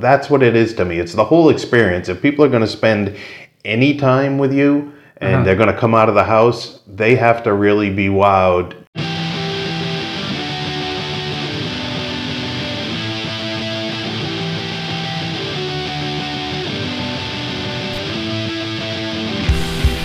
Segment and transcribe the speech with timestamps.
[0.00, 0.98] That's what it is to me.
[0.98, 2.08] It's the whole experience.
[2.08, 3.16] If people are going to spend
[3.64, 5.44] any time with you and Uh-huh.
[5.44, 8.74] they're going to come out of the house, they have to really be wowed.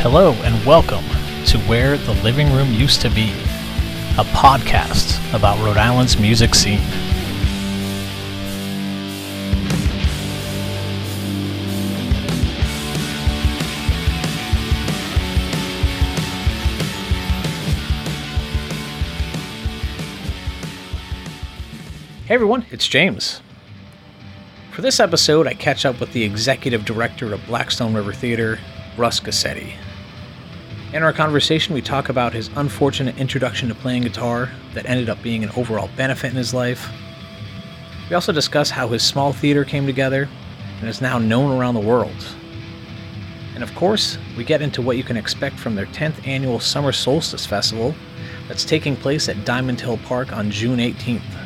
[0.02, 1.04] Hello and welcome
[1.46, 3.32] to Where the Living Room Used to Be,
[4.18, 6.82] a podcast about Rhode Island's music scene.
[22.30, 23.42] Hey everyone, it's James.
[24.74, 28.60] For this episode, I catch up with the executive director of Blackstone River Theater,
[28.98, 29.74] Russ Gusetti.
[30.94, 35.24] In our conversation, we talk about his unfortunate introduction to playing guitar that ended up
[35.24, 36.92] being an overall benefit in his life.
[38.10, 40.30] We also discuss how his small theater came together
[40.82, 42.28] and is now known around the world.
[43.56, 46.92] And of course, we get into what you can expect from their 10th annual Summer
[46.92, 47.96] Solstice Festival
[48.48, 51.39] that's taking place at Diamond Hill Park on June 18th.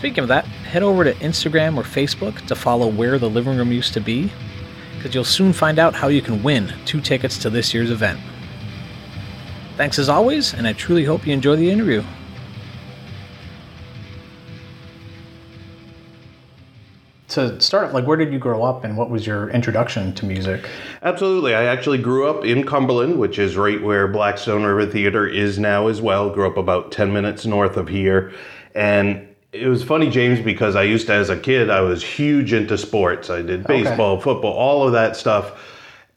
[0.00, 3.70] Speaking of that, head over to Instagram or Facebook to follow Where the Living Room
[3.70, 4.32] Used to Be,
[4.96, 8.18] because you'll soon find out how you can win two tickets to this year's event.
[9.76, 12.02] Thanks as always, and I truly hope you enjoy the interview.
[17.28, 20.24] To start off, like, where did you grow up and what was your introduction to
[20.24, 20.66] music?
[21.02, 21.54] Absolutely.
[21.54, 25.88] I actually grew up in Cumberland, which is right where Blackstone River Theater is now
[25.88, 26.30] as well.
[26.30, 28.32] Grew up about 10 minutes north of here.
[28.74, 32.52] And it was funny, James, because I used to, as a kid, I was huge
[32.52, 33.30] into sports.
[33.30, 35.58] I did baseball, football, all of that stuff,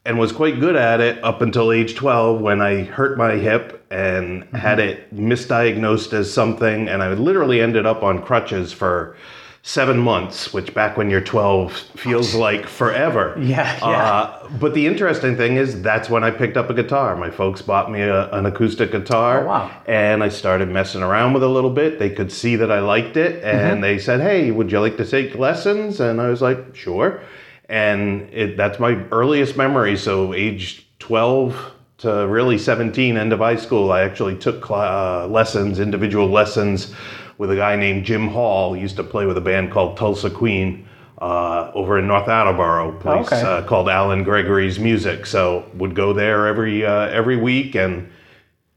[0.06, 3.86] and was quite good at it up until age 12 when I hurt my hip
[3.90, 4.90] and had mm-hmm.
[4.90, 6.88] it misdiagnosed as something.
[6.88, 9.16] And I literally ended up on crutches for
[9.66, 13.34] seven months, which back when you're 12 feels like forever.
[13.40, 13.86] Yeah, yeah.
[13.88, 17.16] Uh, but the interesting thing is, that's when I picked up a guitar.
[17.16, 19.44] My folks bought me a, an acoustic guitar.
[19.44, 19.82] Oh, wow.
[19.88, 21.98] And I started messing around with it a little bit.
[21.98, 23.42] They could see that I liked it.
[23.44, 23.82] And Mm-hmm.
[23.82, 26.00] they said, Hey, would you like to take lessons?
[26.02, 27.22] And I was like, Sure.
[27.70, 29.96] And it, that's my earliest memory.
[29.98, 35.28] So, age 12 to really 17, end of high school, I actually took cla uh,
[35.28, 36.94] lessons, individual lessons
[37.38, 38.74] with a guy named Jim Hall.
[38.74, 40.88] He used to play with a band called Tulsa Queen
[41.22, 43.42] uh, over in North Attleboro, a place Okay.
[43.42, 45.26] uh, called Alan Gregory's Music.
[45.26, 48.10] So would go there every uh, every week and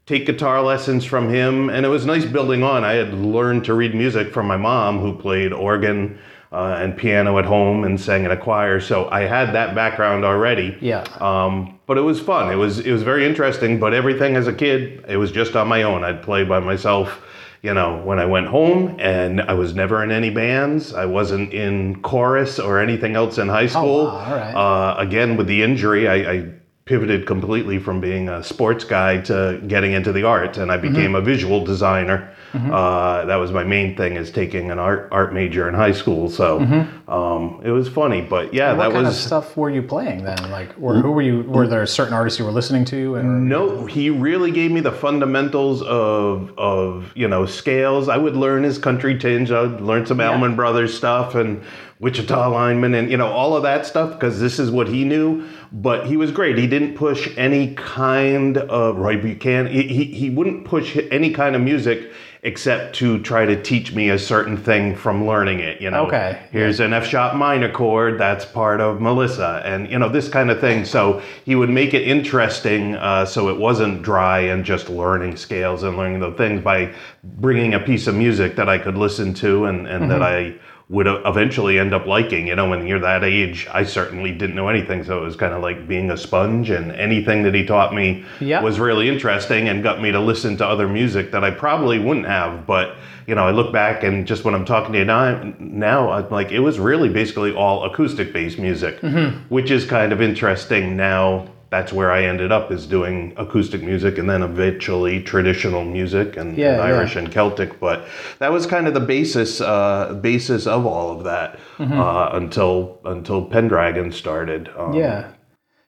[0.05, 1.69] take guitar lessons from him.
[1.69, 2.83] And it was nice building on.
[2.83, 6.17] I had learned to read music from my mom, who played organ
[6.53, 8.79] uh, and piano at home and sang in a choir.
[8.79, 10.77] So I had that background already.
[10.79, 11.03] Yeah.
[11.19, 12.51] Um, but it was fun.
[12.51, 13.79] It was it was very interesting.
[13.79, 16.03] But everything as a kid, it was just on my own.
[16.05, 17.21] I'd play by myself.
[17.67, 20.93] You know, when I went home, and I was never in any bands.
[20.93, 24.05] I wasn't in chorus or anything else in high school.
[24.05, 24.53] wow, all right.
[24.55, 26.49] Uh, again, with the injury, I, I
[26.85, 30.93] pivoted completely from being a sports guy to getting into the art, and I Mm-hmm.
[30.93, 32.33] became a visual designer.
[32.53, 36.29] Uh, that was my main thing, is taking an art art major in high school.
[36.29, 36.59] So
[37.07, 38.77] um, it was funny, but yeah, Mm-hmm.
[38.77, 40.49] what that kind was of stuff were you playing then?
[40.49, 41.41] Like, or who were you?
[41.43, 43.15] Were there certain artists you were listening to?
[43.15, 48.09] Or, No, he really gave me the fundamentals of of you know scales.
[48.09, 49.51] I would learn his country tinge.
[49.51, 51.61] I'd learn some Allman Brothers stuff and
[51.99, 55.47] Wichita lineman and you know all of that stuff because this is what he knew.
[55.71, 56.57] But he was great.
[56.57, 59.71] He didn't push any kind of Roy Buchanan.
[59.71, 62.11] He, he he wouldn't push any kind of music
[62.47, 65.81] except to try to teach me a certain thing from learning it.
[65.81, 66.39] You know, Okay.
[66.49, 70.49] Here's an F sharp minor chord that's part of Melissa, and you know this kind
[70.49, 70.85] of thing.
[70.85, 75.83] So he would make it interesting, uh, so it wasn't dry and just learning scales
[75.83, 79.65] and learning the things by bringing a piece of music that I could listen to
[79.65, 80.55] and and that I
[80.89, 82.47] would eventually end up liking.
[82.47, 85.53] You know, when you're that age, I certainly didn't know anything, so it was kind
[85.53, 88.61] of like being a sponge, and anything that he taught me Yeah.
[88.61, 92.27] was really interesting and got me to listen to other music that I probably wouldn't
[92.27, 92.65] have.
[92.65, 96.09] But you know, I look back and just when I'm talking to you now, now
[96.11, 99.39] I'm like it was really basically all acoustic based music, mm-hmm.
[99.53, 100.95] which is kind of interesting.
[100.95, 106.37] Now that's where I ended up is doing acoustic music and then eventually traditional music
[106.37, 106.83] and, Yeah, and yeah.
[106.83, 107.79] Irish and Celtic.
[107.79, 108.07] But
[108.39, 113.45] that was kind of the basis uh, basis of all of that uh, until until
[113.45, 114.69] Pendragon started.
[114.77, 115.31] Um, Yeah.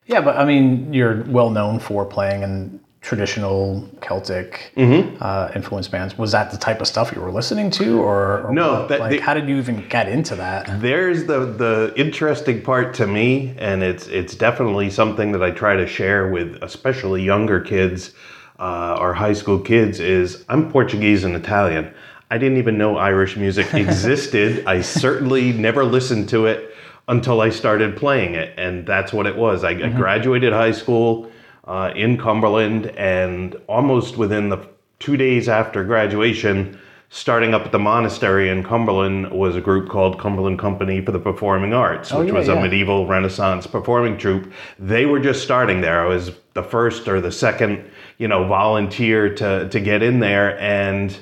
[0.06, 5.18] Yeah, but I mean, you're well known for playing in traditional Celtic Mm-hmm.
[5.22, 6.18] uh, influenced bands.
[6.18, 9.12] Was that the type of stuff you were listening to, or, or No, that- like
[9.12, 10.82] they- how did you even get into that?
[10.82, 15.76] There's the the interesting part to me, and it's it's definitely something that I try
[15.76, 18.12] to share with especially younger kids
[18.60, 20.00] uh, or high school kids.
[20.00, 21.94] Is I'm Portuguese and Italian.
[22.32, 24.64] I didn't even know Irish music existed.
[24.68, 26.76] I certainly never listened to it
[27.08, 29.64] until I started playing it, and that's what it was.
[29.64, 31.32] I, I graduated high school
[31.70, 34.58] uh, in Cumberland, and almost within the
[34.98, 36.78] two days after graduation,
[37.10, 41.20] starting up at the monastery in Cumberland was a group called Cumberland Company for the
[41.20, 42.56] Performing Arts, which yeah, was yeah.
[42.56, 44.52] a medieval Renaissance performing troupe.
[44.80, 46.02] They were just starting there.
[46.04, 47.88] I was the first or the second,
[48.18, 51.16] you know, volunteer to to get in there and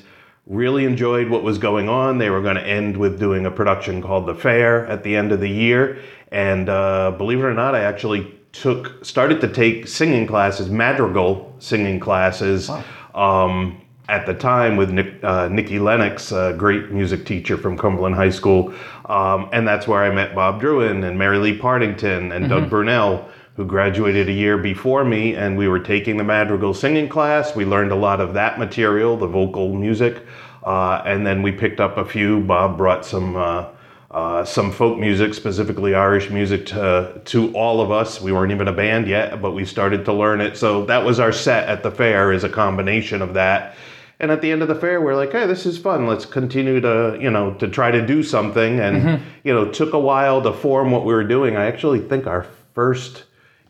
[0.46, 2.16] really enjoyed what was going on.
[2.16, 5.30] They were going to end with doing a production called The Fair at the end
[5.30, 5.98] of the year,
[6.32, 11.54] and uh, believe it or not, I actually took started to take singing classes, madrigal
[11.58, 12.70] singing classes.
[13.14, 18.14] Um, at the time with Nick, uh, Nikki Lennox, a great music teacher from Cumberland
[18.14, 18.72] High School.
[19.04, 23.28] Um, and that's where I met Bob Drouin and Mary Lee Partington and Doug Brunel,
[23.56, 25.34] who graduated a year before me.
[25.34, 27.54] And we were taking the madrigal singing class.
[27.54, 30.24] We learned a lot of that material, the vocal music.
[30.64, 32.40] Uh, and then we picked up a few.
[32.40, 33.36] Bob brought some.
[33.36, 33.66] Uh,
[34.10, 38.20] uh, some folk music, specifically Irish music, to, to all of us.
[38.20, 40.56] We weren't even a band yet, but we started to learn it.
[40.56, 43.74] So that was our set at the fair, is a combination of that.
[44.20, 46.06] And at the end of the fair, we're like, hey, this is fun.
[46.06, 48.80] Let's continue to, you know, to try to do something.
[48.80, 51.56] And, you know, took a while to form what we were doing.
[51.56, 53.24] I actually think our first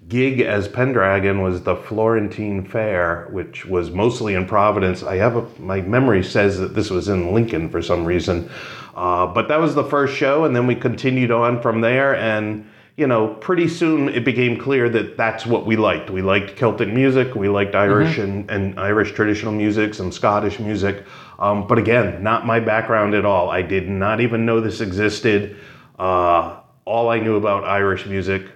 [0.08, 5.02] gig as Pendragon was the Florentine Fair, which was mostly in Providence.
[5.02, 8.50] I have a, my memory says that this was in Lincoln for some reason.
[8.94, 12.16] Uh, but that was the first show, and then we continued on from there.
[12.16, 16.10] And, you know, pretty soon it became clear that that's what we liked.
[16.10, 21.04] We liked Celtic music, we liked Irish and, and Irish traditional music, some Scottish music.
[21.38, 23.50] Um, but again, not my background at all.
[23.50, 25.56] I did not even know this existed.
[25.98, 28.46] Uh, all I knew about Irish music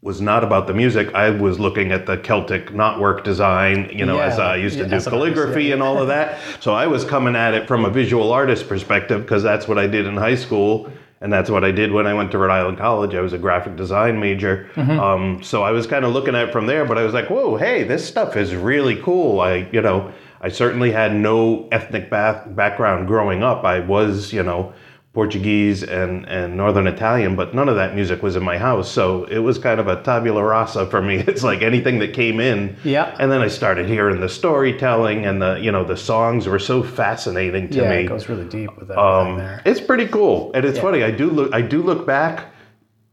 [0.00, 1.12] was not about the music.
[1.14, 4.84] I was looking at the Celtic knotwork design, you know, Yeah, as I used to
[4.84, 5.74] yeah, do artist, calligraphy yeah.
[5.74, 6.38] and all of that.
[6.60, 9.88] So I was coming at it from a visual artist perspective because that's what I
[9.88, 10.90] did in high school.
[11.20, 13.12] And that's what I did when I went to Rhode Island College.
[13.16, 14.70] I was a graphic design major.
[14.76, 15.00] Mm-hmm.
[15.00, 17.28] Um, so I was kind of looking at it from there, but I was like,
[17.28, 19.40] whoa, hey, this stuff is really cool.
[19.40, 23.64] I, you know, I certainly had no ethnic back- background growing up.
[23.64, 24.72] I was, you know,
[25.18, 28.88] Portuguese and, and Northern Italian, but none of that music was in my house.
[28.88, 31.16] So it was kind of a tabula rasa for me.
[31.28, 32.76] It's like anything that came in.
[32.84, 33.16] Yeah.
[33.18, 36.84] And then I started hearing the storytelling and the, you know, the songs were so
[36.84, 37.96] fascinating to yeah, me.
[38.04, 39.60] it goes really deep with that Um, there.
[39.66, 41.02] it's pretty cool, and it's funny.
[41.02, 41.52] I do look.
[41.52, 42.34] I do look back,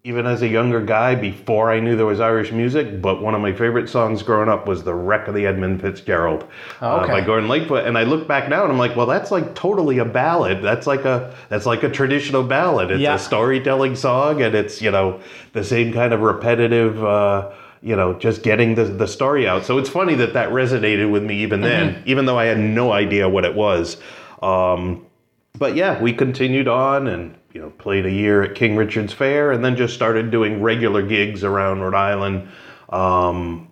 [0.06, 3.02] even as a younger guy, before I knew there was Irish music.
[3.02, 6.46] But one of my favorite songs growing up was "The Wreck of the Edmund Fitzgerald"
[6.80, 7.12] uh, Okay.
[7.12, 7.86] by Gordon Lightfoot.
[7.88, 10.62] And I look back now, and I'm like, well, that's like totally a ballad.
[10.62, 12.92] That's like a that's like a traditional ballad.
[12.92, 13.16] It's Yeah.
[13.16, 15.20] a storytelling song, and it's you know
[15.54, 17.04] the same kind of repetitive.
[17.04, 17.50] Uh,
[17.82, 19.64] you know, just getting the, the story out.
[19.66, 22.92] So it's funny that that resonated with me even then, even though I had no
[22.92, 23.98] idea what it was.
[24.42, 25.06] Um,
[25.58, 29.52] but yeah, we continued on and you know played a year at King Richard's Fair,
[29.52, 32.50] and then just started doing regular gigs around Rhode Island.
[32.90, 33.70] Um,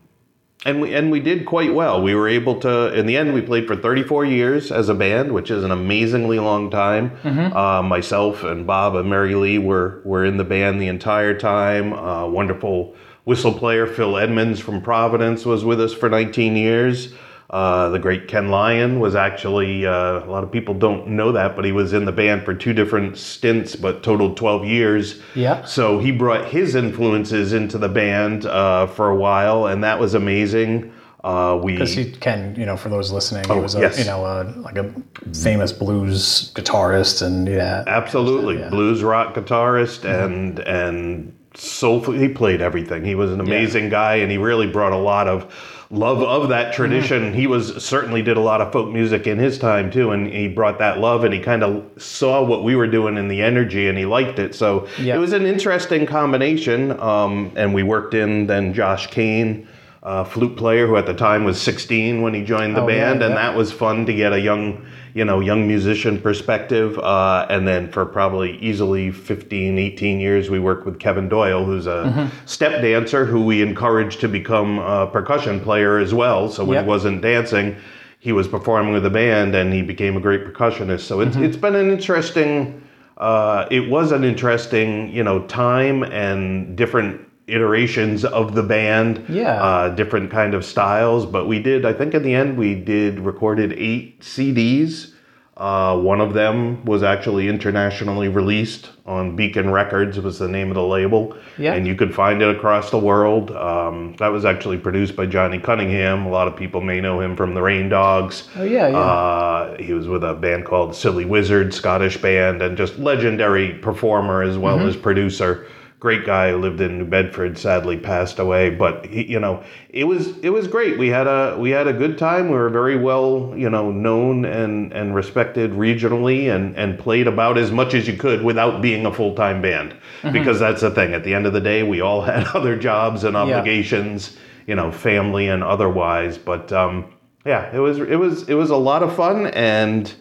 [0.66, 2.02] and we and we did quite well.
[2.02, 2.94] We were able to.
[2.94, 6.40] In the end, we played for 34 years as a band, which is an amazingly
[6.40, 7.12] long time.
[7.54, 11.94] Uh, myself and Bob and Mary Lee were were in the band the entire time.
[11.94, 12.96] Uh, wonderful
[13.26, 17.14] whistle player Phil Edmonds from Providence was with us for 19 years.
[17.54, 21.56] Uh, the great Ken Lyon was actually, uh, a lot of people don't know that,
[21.56, 25.22] but he was in the band for two different stints, but totaled 12 years.
[25.36, 25.64] Yeah.
[25.64, 30.16] So he brought his influences into the band uh, for a while, and that was
[30.16, 30.92] amazing.
[31.24, 34.00] Uh, we Because he can, you know, for those listening, he Oh, was a, yes.
[34.00, 34.92] you know, a, like a
[35.36, 38.70] famous blues guitarist, and yeah, absolutely Yeah.
[38.70, 42.16] blues rock guitarist and and soulful.
[42.16, 43.06] He played everything.
[43.06, 45.46] He was an amazing guy, and he really brought a lot of
[45.94, 47.34] love of that tradition.
[47.34, 50.48] He was certainly did a lot of folk music in his time too, and he
[50.48, 53.88] brought that love, and he kind of saw what we were doing in the energy,
[53.88, 54.56] and he liked it.
[54.56, 55.16] So Yeah.
[55.16, 57.00] it was an interesting combination.
[57.00, 59.68] Um, and we worked in then Josh Kane.
[60.02, 63.12] Uh, flute player who at the time was 16 when he joined the Oh, yeah,
[63.14, 66.98] band, and that was fun to get a young, you know, young musician perspective.
[67.00, 71.86] Uh, and then for probably easily 15, 18 years, we worked with Kevin Doyle, who's
[71.88, 72.46] a Mm-hmm.
[72.46, 76.50] step dancer who we encouraged to become a percussion player as well.
[76.50, 76.84] So when Yep.
[76.86, 77.76] he wasn't dancing,
[78.20, 81.02] he was performing with the band, and he became a great percussionist.
[81.02, 81.44] So it's Mm-hmm.
[81.46, 82.82] it's been an interesting.
[83.18, 89.62] Uh, it was an interesting, you know, time and different iterations of the band Yeah.
[89.62, 91.26] uh, different kind of styles.
[91.26, 95.10] But we did, I think, in the end, we did recorded eight CDs.
[95.56, 100.74] Uh, one of them was actually internationally released on Beacon Records was the name of
[100.76, 101.74] the label, Yeah.
[101.76, 103.52] and you could find it across the world.
[103.52, 106.26] Um, that was actually produced by Johnny Cunningham.
[106.26, 108.50] A lot of people may know him from the Rain Dogs.
[108.58, 108.98] Oh, yeah, yeah.
[108.98, 114.42] Uh, he was with a band called Silly Wizard, Scottish band, and just legendary performer
[114.42, 114.88] as well Mm-hmm.
[114.88, 115.68] as producer.
[116.04, 118.70] Great guy who lived in New Bedford, sadly passed away.
[118.70, 120.98] But he, you know, it was it was great.
[121.00, 122.48] We had a we had a good time.
[122.50, 127.58] We were very well, you know, known and and respected regionally, and and played about
[127.58, 129.92] as much as you could without being a full time band.
[129.94, 130.34] Mm-hmm.
[130.34, 131.14] Because that's the thing.
[131.14, 134.36] At the end of the day, we all had other jobs and obligations,
[134.68, 136.38] you know, family and otherwise.
[136.38, 137.14] But um,
[137.46, 140.14] yeah, it was it was it was a lot of fun and.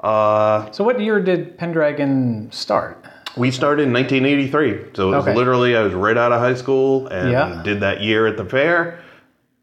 [0.00, 3.06] Uh, So, what year did Pendragon start?
[3.36, 5.34] We started in 1983, so it was Okay.
[5.34, 7.60] literally I was right out of high school and Yeah.
[7.64, 8.98] did that year at the fair.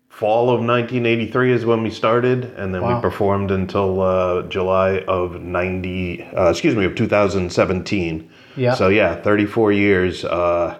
[0.09, 2.95] Fall of 1983 is when we started, and then Wow.
[2.95, 6.25] we performed until uh, July of 90.
[6.35, 8.27] Uh, excuse me, of 2017.
[8.57, 8.73] Yeah.
[8.73, 10.25] So yeah, 34 years.
[10.25, 10.75] Uh,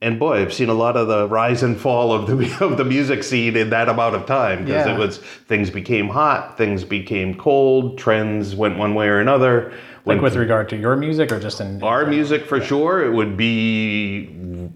[0.00, 2.84] and boy, I've seen a lot of the rise and fall of the of the
[2.84, 4.94] music scene in that amount of time because Yeah.
[4.94, 9.70] it was things became hot, things became cold, trends went one way or another.
[10.04, 13.04] Like with regard to your music, or just in our music for sure.
[13.04, 14.26] It would be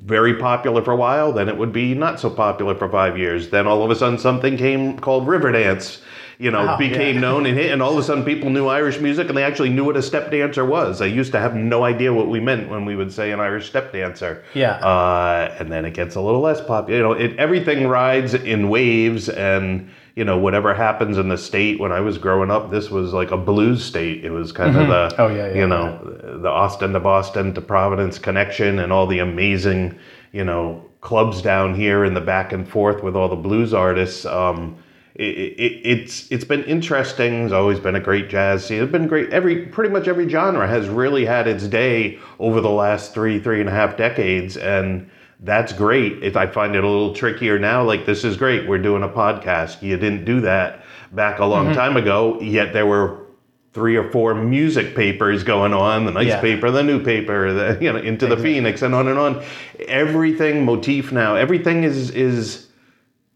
[0.05, 1.33] very popular for a while.
[1.33, 3.51] Then it would be not so popular for five years.
[3.51, 6.01] Then all of a sudden something came called riverdance
[6.39, 7.21] you know Oh, became yeah.
[7.23, 9.71] known and hit and all of a sudden people knew irish music and they actually
[9.71, 11.01] knew what a step dancer was.
[11.01, 13.67] I used to have no idea what we meant when we would say an irish
[13.69, 14.45] step dancer.
[14.55, 14.73] Yeah.
[14.73, 18.69] uh, and then it gets a little less popular you know it, everything rides in
[18.69, 22.91] waves and you know whatever happens in the state when i was growing up this
[22.91, 26.17] was like a blues state it was kind of the Oh, yeah, yeah, you know
[26.37, 29.99] the Austin to Boston to Providence connection and all the amazing,
[30.33, 34.25] you know, clubs down here and the back and forth with all the blues artists.
[34.27, 34.77] Um,
[35.15, 37.45] it, it, it's it's been interesting.
[37.45, 38.83] It's always been a great jazz scene.
[38.83, 39.31] It's been great.
[39.33, 43.61] Every pretty much every genre has really had its day over the last three three
[43.61, 45.09] and a half decades, and
[45.41, 46.23] that's great.
[46.23, 48.67] If I find it a little trickier now, like this is great.
[48.67, 49.83] We're doing a podcast.
[49.83, 51.75] You didn't do that back a long mm-hmm.
[51.75, 52.41] time ago.
[52.41, 53.27] Yet there were
[53.75, 56.41] three or four music papers going on the nice Yeah.
[56.41, 59.45] paper the new paper the you know into the phoenix and on and on
[59.87, 62.69] everything motif now everything is is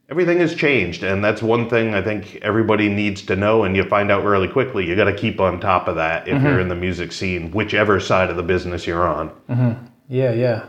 [0.08, 3.84] everything has changed and that's one thing i think everybody needs to know and you
[3.84, 6.46] find out really quickly you got to keep on top of that if mm-hmm.
[6.46, 9.86] you're in the music scene whichever side of the business you're on mm-hmm.
[10.10, 10.66] Yeah, yeah.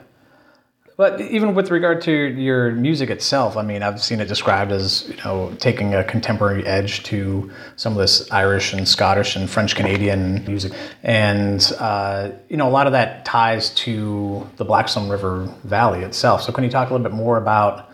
[1.02, 5.10] But even with regard to your music itself, I mean, I've seen it described as
[5.10, 9.74] you know taking a contemporary edge to some of this Irish and Scottish and French
[9.74, 15.52] Canadian music, and uh, you know a lot of that ties to the Blackstone River
[15.64, 16.44] Valley itself.
[16.44, 17.90] So can you talk a little bit more about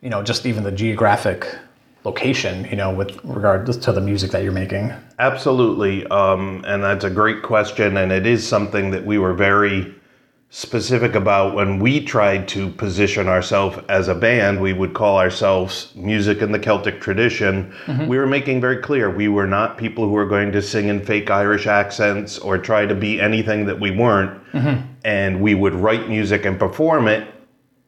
[0.00, 1.46] you know just even the geographic
[2.02, 4.92] location, you know, with regard to the music that you're making?
[5.20, 6.04] Absolutely.
[6.08, 7.96] Um, and that's a great question.
[7.96, 9.94] And it is something that we were very
[10.52, 14.60] specific about when we tried to position ourselves as a band.
[14.60, 17.72] We would call ourselves music in the Celtic tradition.
[17.86, 18.08] Mm-hmm.
[18.08, 21.04] We were making very clear we were not people who were going to sing in
[21.04, 24.42] fake Irish accents or try to be anything that we weren't.
[24.52, 24.86] Mm-hmm.
[25.04, 27.32] And we would write music and perform it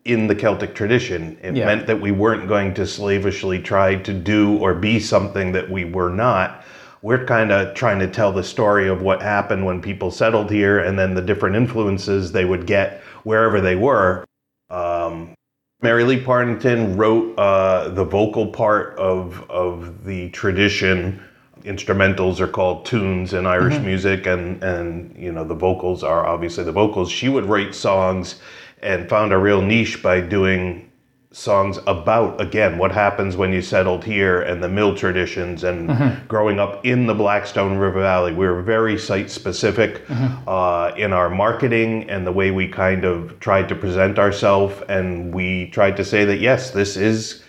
[0.05, 1.37] in the Celtic tradition.
[1.43, 1.67] It Yeah.
[1.67, 5.85] meant that we weren't going to slavishly try to do or be something that we
[5.85, 6.65] were not.
[7.03, 10.79] We're kind of trying to tell the story of what happened when people settled here
[10.79, 14.25] and then the different influences they would get wherever they were.
[14.71, 15.35] Um,
[15.81, 21.21] Mary Lee Partington wrote uh, the vocal part of, of the tradition.
[21.65, 26.63] Instrumentals are called tunes in Irish music, and, and you know the vocals are obviously
[26.63, 27.11] the vocals.
[27.11, 28.41] She would write songs
[28.81, 30.92] and found a real niche by doing
[31.33, 36.61] songs about again what happens when you settled here and the mill traditions and growing
[36.61, 38.33] up in the Blackstone River Valley.
[38.33, 40.03] We were very site specific
[40.47, 45.35] uh, in our marketing and the way we kind of tried to present ourselves, and
[45.35, 47.43] we tried to say that yes, this is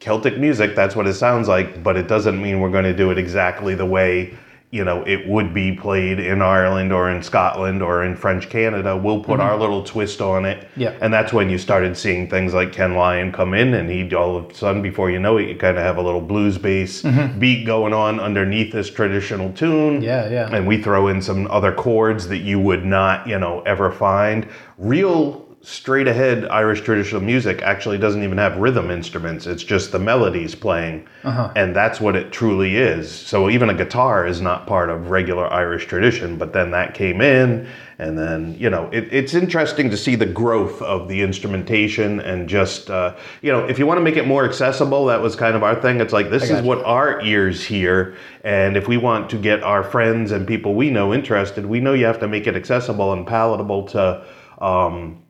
[0.00, 0.74] Celtic music.
[0.74, 3.74] That's what it sounds like, but it doesn't mean we're going to do it exactly
[3.74, 4.36] the way
[4.70, 8.96] you know it would be played in Ireland or in Scotland or in French Canada.
[8.96, 9.48] We'll put mm-hmm.
[9.48, 10.96] our little twist on it, Yeah.
[11.00, 14.36] and that's when you started seeing things like Ken Lyon come in, and he all
[14.36, 17.02] of a sudden, before you know it, you kind of have a little blues bass
[17.02, 17.38] mm-hmm.
[17.38, 20.02] beat going on underneath this traditional tune.
[20.02, 20.48] Yeah, yeah.
[20.52, 24.48] And we throw in some other chords that you would not, you know, ever find.
[24.78, 29.46] Real straight ahead Irish traditional music actually doesn't even have rhythm instruments.
[29.46, 31.06] It's just the melodies playing.
[31.54, 33.10] And that's what it truly is.
[33.10, 37.20] So even a guitar is not part of regular Irish tradition, but then that came
[37.20, 37.68] in.
[37.98, 42.48] And then, you know, it, it's interesting to see the growth of the instrumentation and
[42.48, 45.54] just, uh, you know, if you want to make it more accessible, that was kind
[45.54, 46.00] of our thing.
[46.00, 46.66] It's like, this is gotcha.
[46.66, 48.16] what our ears hear.
[48.44, 51.92] And if we want to get our friends and people we know interested, we know
[51.92, 54.24] you have to make it accessible and palatable to,
[54.62, 55.22] um,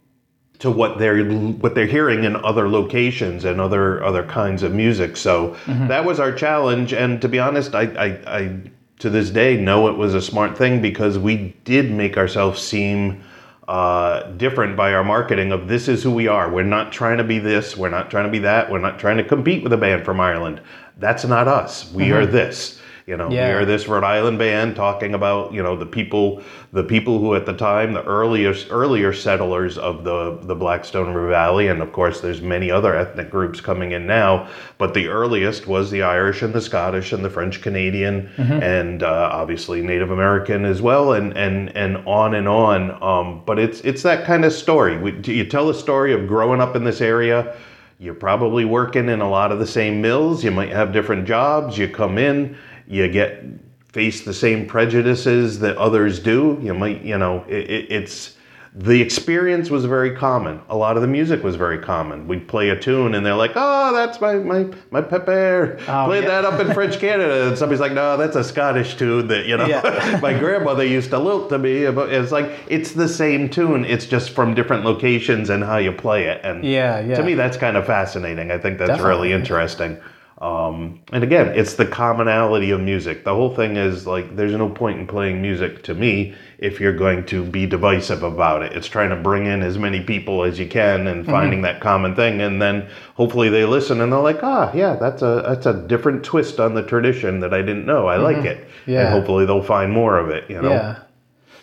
[0.61, 5.17] to what they're what they're hearing in other locations and other other kinds of music.
[5.17, 6.93] So that was our challenge.
[6.93, 8.61] And to be honest, I, I, I
[9.01, 13.23] to this day know it was a smart thing because we did make ourselves seem
[13.67, 16.51] uh, different by our marketing of this is who we are.
[16.51, 17.77] We're not trying to be this.
[17.77, 18.71] We're not trying to be that.
[18.71, 20.61] We're not trying to compete with a band from Ireland.
[20.99, 21.91] That's not us.
[21.93, 22.80] We are this.
[23.11, 23.49] You know, Yeah.
[23.49, 27.35] we are this Rhode Island band talking about you know the people, the people who
[27.35, 31.91] at the time the earliest earlier settlers of the the Blackstone River Valley, and of
[31.93, 34.49] course there's many other ethnic groups coming in now,
[34.79, 39.29] but the earliest was the Irish and the Scottish and the French Canadian and uh,
[39.33, 42.97] obviously Native American as well, and and and on and on.
[43.03, 44.97] Um, but it's it's that kind of story.
[44.97, 47.57] We, you tell a story of growing up in this area.
[47.99, 50.43] You're probably working in a lot of the same mills.
[50.43, 51.77] You might have different jobs.
[51.77, 52.57] You come in,
[52.91, 53.45] you get
[53.93, 56.59] face the same prejudices that others do.
[56.61, 58.37] You might, you know, it, it, it's
[58.75, 60.61] the experience was very common.
[60.69, 62.29] A lot of the music was very common.
[62.29, 66.21] We'd play a tune and they're like, "Oh, that's my my my pepper." Oh, Play
[66.23, 66.29] yeah.
[66.29, 69.57] that up in French Canada, and somebody's like, "No, that's a Scottish tune that you
[69.57, 70.19] know." Yeah.
[70.23, 72.13] my grandmother used to lilt to me about.
[72.13, 73.85] It's like it's the same tune.
[73.85, 76.41] It's just from different locations and how you play it.
[76.45, 77.17] And Yeah, yeah.
[77.17, 78.51] to me, that's kind of fascinating.
[78.53, 79.11] I think that's Definitely.
[79.11, 79.97] really interesting.
[80.41, 83.25] Um, and again, it's the commonality of music.
[83.25, 86.97] The whole thing is like, there's no point in playing music to me if you're
[86.97, 88.73] going to be divisive about it.
[88.73, 91.31] It's trying to bring in as many people as you can and Mm-hmm.
[91.31, 95.21] finding that common thing, and then hopefully they listen and they're like, ah, yeah, that's
[95.21, 98.07] a that's a different twist on the tradition that I didn't know.
[98.07, 98.59] I like it.
[98.59, 98.91] Mm-hmm.
[98.93, 99.01] Yeah.
[99.01, 100.49] And hopefully they'll find more of it.
[100.49, 100.71] You know.
[100.71, 101.03] Yeah.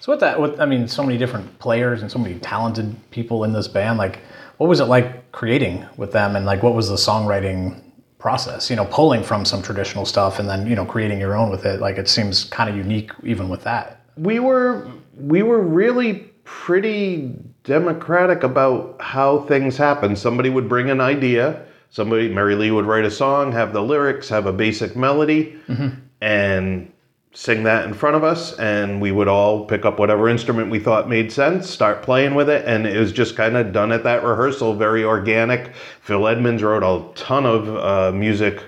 [0.02, 3.44] So with that, with I mean, so many different players and so many talented people
[3.44, 3.98] in this band.
[3.98, 4.20] Like,
[4.58, 7.82] what was it like creating with them, and like, what was the songwriting
[8.20, 8.70] process?
[8.70, 11.66] You know, pulling from some traditional stuff and then you know creating your own with
[11.66, 11.80] it.
[11.80, 14.02] Like, it seems kind of unique even with that.
[14.18, 17.34] we were we were really pretty
[17.64, 20.16] democratic about how things happen.
[20.16, 21.66] Somebody would bring an idea.
[21.90, 26.00] Somebody, Mary Lee would write a song, have the lyrics, have a basic melody, mm-hmm.
[26.22, 26.92] and
[27.38, 28.58] sing that in front of us.
[28.58, 32.50] And we would all pick up whatever instrument we thought made sense, start playing with
[32.50, 32.66] it.
[32.66, 35.72] And it was just kind of done at that rehearsal, very organic.
[36.02, 38.64] Phil Edmonds wrote a ton of uh, music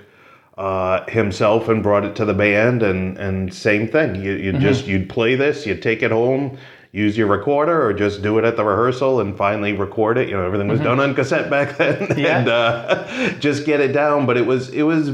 [0.56, 4.86] uh, himself and brought it to the band and and same thing you you just
[4.86, 6.58] you'd play this you'd take it home
[6.92, 10.34] use your recorder or just do it at the rehearsal and finally record it you
[10.36, 12.38] know everything was done on cassette back then Yeah.
[12.40, 15.12] and uh, just get it down but it was it was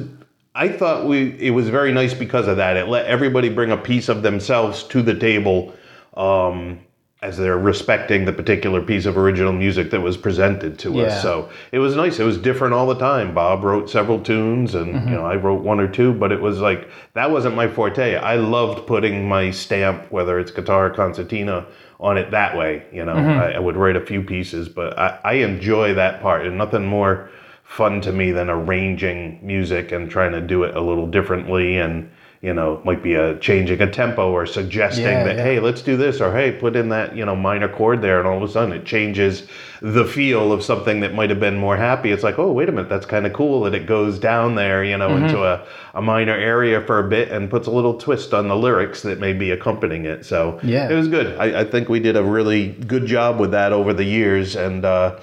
[0.56, 3.76] I thought we it was very nice because of that it let everybody bring a
[3.76, 5.74] piece of themselves to the table
[6.16, 6.80] um,
[7.22, 11.04] as they're respecting the particular piece of original music that was presented to Yeah.
[11.04, 12.18] us so it was nice.
[12.18, 13.34] It was different all the time.
[13.34, 15.08] Bob wrote several tunes, and Mm-hmm.
[15.08, 18.16] you know I wrote one or two, but it was like that wasn't my forte.
[18.16, 21.66] I loved putting my stamp, whether it's guitar concertina,
[22.00, 22.84] on it that way.
[22.92, 23.40] You know, Mm-hmm.
[23.40, 26.86] I, I would write a few pieces, but I, I enjoy that part, and nothing
[26.86, 27.28] more
[27.66, 32.10] fun to me than arranging music and trying to do it a little differently and.
[32.42, 35.42] You know, might be a changing a tempo or suggesting Yeah, that, yeah.
[35.42, 38.28] hey, let's do this, or hey, put in that, you know, minor chord there, and
[38.28, 39.48] all of a sudden it changes
[39.80, 42.12] the feel of something that might have been more happy.
[42.12, 44.84] It's like, oh, wait a minute, that's kind of cool that it goes down there,
[44.84, 48.34] you know, into a, a minor area for a bit and puts a little twist
[48.34, 50.24] on the lyrics that may be accompanying it.
[50.26, 50.90] So Yeah.
[50.90, 51.36] it was good.
[51.38, 54.84] I, I think we did a really good job with that over the years, and
[54.84, 55.18] uh,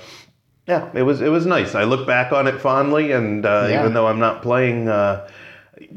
[0.68, 1.76] yeah, it was it was nice.
[1.76, 3.80] I look back on it fondly, and uh, Yeah.
[3.82, 4.88] even though I'm not playing.
[4.90, 5.28] Uh,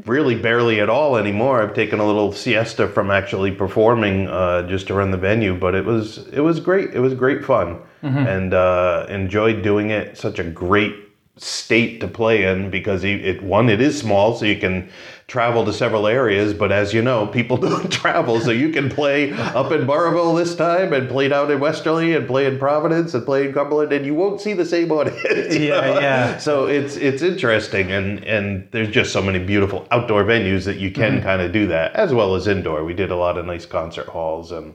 [0.04, 1.62] really barely at all anymore.
[1.62, 5.74] I've taken a little siesta from actually performing uh, just to run the venue, but
[5.74, 6.92] it was it was great.
[6.94, 10.16] It was great fun, and uh, enjoyed doing it.
[10.18, 10.94] Such a great
[11.36, 14.88] state to play in because it, it one it is small, so you can
[15.28, 16.54] travel to several areas.
[16.54, 20.54] But as you know, people don't travel, so you can play up in Burrillville this
[20.54, 24.06] time, and play down in Westerly, and play in Providence, and play in Cumberland, and
[24.06, 25.18] you won't see the same audience.
[25.56, 26.00] Yeah, know?
[26.00, 26.38] yeah.
[26.38, 30.90] So it's it's interesting, and and there's just so many beautiful outdoor venues that you
[30.90, 32.84] can kind of do that, as well as indoor.
[32.84, 34.74] We did a lot of nice concert halls and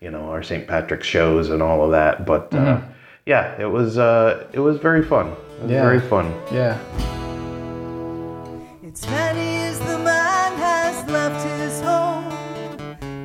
[0.00, 0.66] you know our St.
[0.66, 2.26] Patrick's shows and all of that.
[2.26, 2.80] But uh,
[3.24, 5.28] yeah, it was uh, it was very fun.
[5.28, 5.82] It was Yeah.
[5.82, 6.26] very fun.
[6.52, 6.76] Yeah.
[8.92, 12.28] It's many as the man has left his home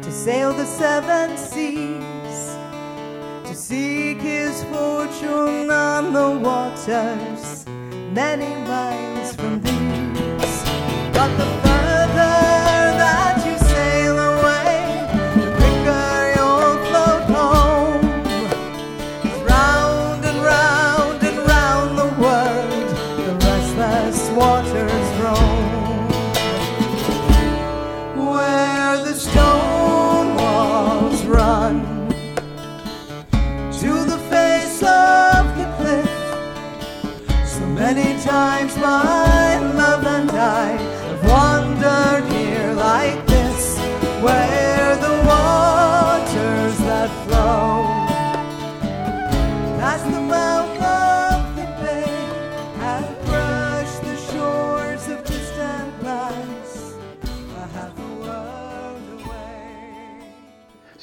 [0.02, 2.56] to sail the seven seas,
[3.44, 7.66] to seek his fortune on the waters,
[8.14, 10.64] many miles from these.
[11.12, 11.57] But the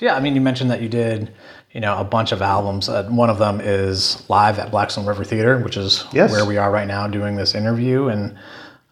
[0.04, 1.32] yeah, I mean, you mentioned that you did,
[1.72, 2.88] you know, a bunch of albums.
[2.90, 6.30] Uh, one of them is live at Blackstone River Theater, which is Yes.
[6.30, 8.08] where we are right now doing this interview.
[8.08, 8.36] And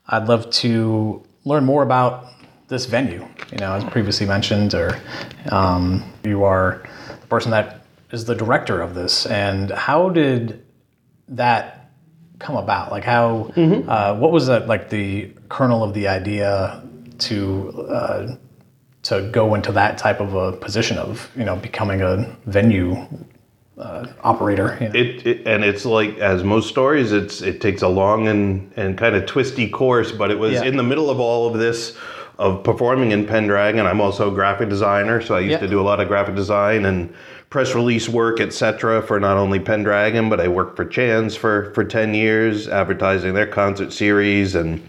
[0.09, 2.25] I'd love to learn more about
[2.68, 3.29] this venue.
[3.53, 4.98] You know, as previously mentioned, or
[5.51, 6.83] um, you are
[7.20, 9.27] the person that is the director of this.
[9.27, 10.64] And how did
[11.29, 11.90] that
[12.38, 12.90] come about?
[12.90, 13.53] Like, how?
[13.87, 16.83] Uh, what was that like the kernel of the idea
[17.18, 17.87] to?
[17.90, 18.37] Uh,
[19.03, 22.97] to go into that type of a position of you know becoming a venue
[23.79, 24.77] uh, operator.
[24.81, 24.95] you know?
[24.95, 28.97] It, it and it's like as most stories, it's it takes a long and and
[28.97, 30.12] kind of twisty course.
[30.12, 30.65] But it was Yeah.
[30.65, 31.97] in the middle of all of this
[32.38, 33.87] of performing in Pendragon.
[33.87, 35.59] I'm also a graphic designer, so I used Yeah.
[35.59, 37.12] to do a lot of graphic design and
[37.51, 39.03] press release work, etc.
[39.03, 43.47] For not only Pendragon, but I worked for Chan's for for ten years, advertising their
[43.47, 44.81] concert series and.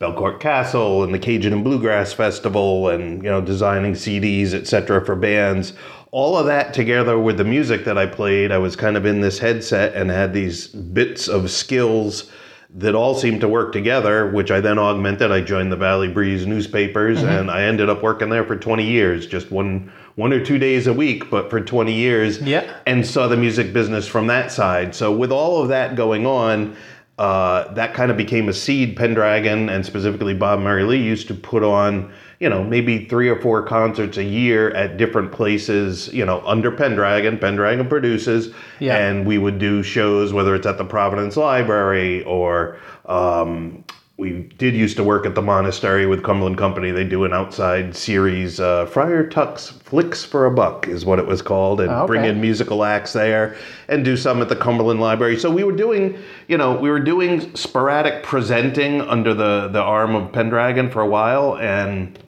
[0.00, 5.14] Belcourt Castle and the Cajun and Bluegrass Festival and you know designing CDs etc for
[5.14, 5.74] bands.
[6.10, 9.20] All of that together with the music that I played I was kind of in
[9.20, 12.30] this headset and had these bits of skills
[12.72, 15.30] that all seemed to work together which I then augmented.
[15.30, 17.28] I joined the Valley Breeze newspapers mm-hmm.
[17.28, 20.86] and I ended up working there for 20 years just one one or two days
[20.86, 22.40] a week but for 20 years.
[22.40, 22.74] Yeah.
[22.86, 24.94] and saw the music business from that side.
[24.94, 26.74] So with all of that going on
[27.20, 28.96] uh, that kind of became a seed.
[28.96, 33.38] Pendragon and specifically Bob Mary Lee used to put on, you know, maybe three or
[33.42, 37.36] four concerts a year at different places, you know, under Pendragon.
[37.36, 38.96] Pendragon produces, Yeah.
[38.96, 43.84] and we would do shows, whether it's at the Providence Library or um,
[44.20, 46.90] we did used to work at the monastery with Cumberland Company.
[46.90, 51.26] They do an outside series, uh, Friar Tuck's Flicks for a Buck is what it
[51.26, 52.06] was called, and Oh, okay.
[52.06, 53.56] bring in musical acts there
[53.88, 55.38] and do some at the Cumberland Library.
[55.38, 60.14] So we were doing, you know, we were doing sporadic presenting under the the arm
[60.14, 62.18] of Pendragon for a while, and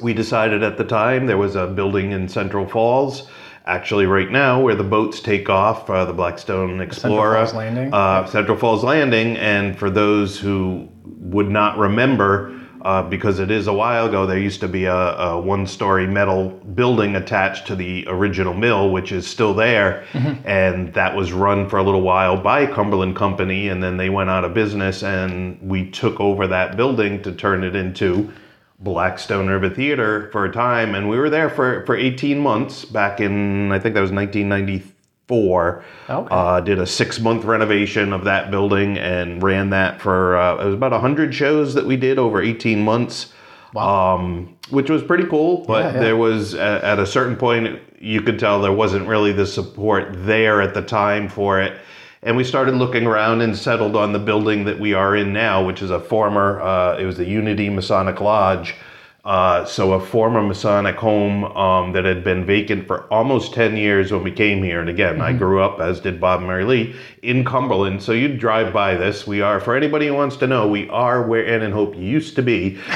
[0.00, 3.28] we decided at the time there was a building in Central Falls.
[3.66, 7.94] Actually, right now, where the boats take off, uh, the Blackstone Explorer, central Falls Landing?
[7.94, 9.36] uh, Central Falls Landing.
[9.38, 14.38] And for those who would not remember, uh, because it is a while ago, there
[14.38, 19.10] used to be a, a one story metal building attached to the original mill, which
[19.10, 20.04] is still there.
[20.44, 23.68] And that was run for a little while by Cumberland Company.
[23.68, 27.64] And then they went out of business, and we took over that building to turn
[27.64, 28.30] it into
[28.80, 33.20] Blackstone River Theater for a time, and we were there for, for 18 months back
[33.20, 34.12] in, I think that was
[35.28, 35.84] 1994.
[36.10, 36.28] Okay.
[36.34, 40.64] Uh, did a six month renovation of that building and ran that for, uh, it
[40.66, 43.32] was about 100 shows that we did over 18 months.
[43.76, 46.00] Um, which was pretty cool, but Yeah, yeah.
[46.00, 50.10] there was at, at a certain point you could tell there wasn't really the support
[50.12, 51.80] there at the time for it.
[52.22, 55.66] And we started looking around and settled on the building that we are in now,
[55.66, 58.76] which is a former, uh, it was the Unity Masonic Lodge.
[59.24, 64.12] Uh, so a former Masonic home um, that had been vacant for almost 10 years
[64.12, 64.80] when we came here.
[64.80, 68.02] And again, I grew up, as did Bob and Mary Lee, in Cumberland.
[68.02, 69.26] So you'd drive by this.
[69.26, 72.36] We are, for anybody who wants to know, we are where Ann and Hope used
[72.36, 72.78] to be,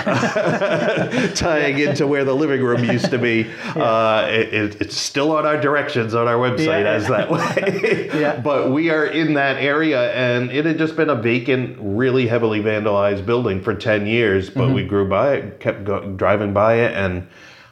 [1.35, 3.51] tying into where the living room used to be.
[3.75, 6.93] Uh, it, it- it's still on our directions on our website Yeah.
[6.93, 8.11] as that way.
[8.19, 8.39] Yeah.
[8.41, 12.61] But we are in that area, and it had just been a vacant, really heavily
[12.61, 14.51] vandalized building for 10 years.
[14.51, 17.27] But we grew by it, kept go- driving by it, and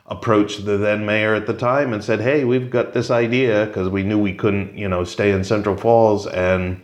[0.07, 3.89] approached the then mayor at the time and said, Hey, we've got this idea because
[3.89, 6.27] we knew we couldn't, you know, stay in Central Falls.
[6.29, 6.81] And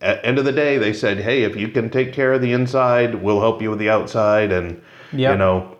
[0.00, 2.52] at end of the day, they said, Hey, if you can take care of the
[2.52, 4.50] inside, we'll help you with the outside.
[4.52, 5.32] And, Yep.
[5.32, 5.78] you know,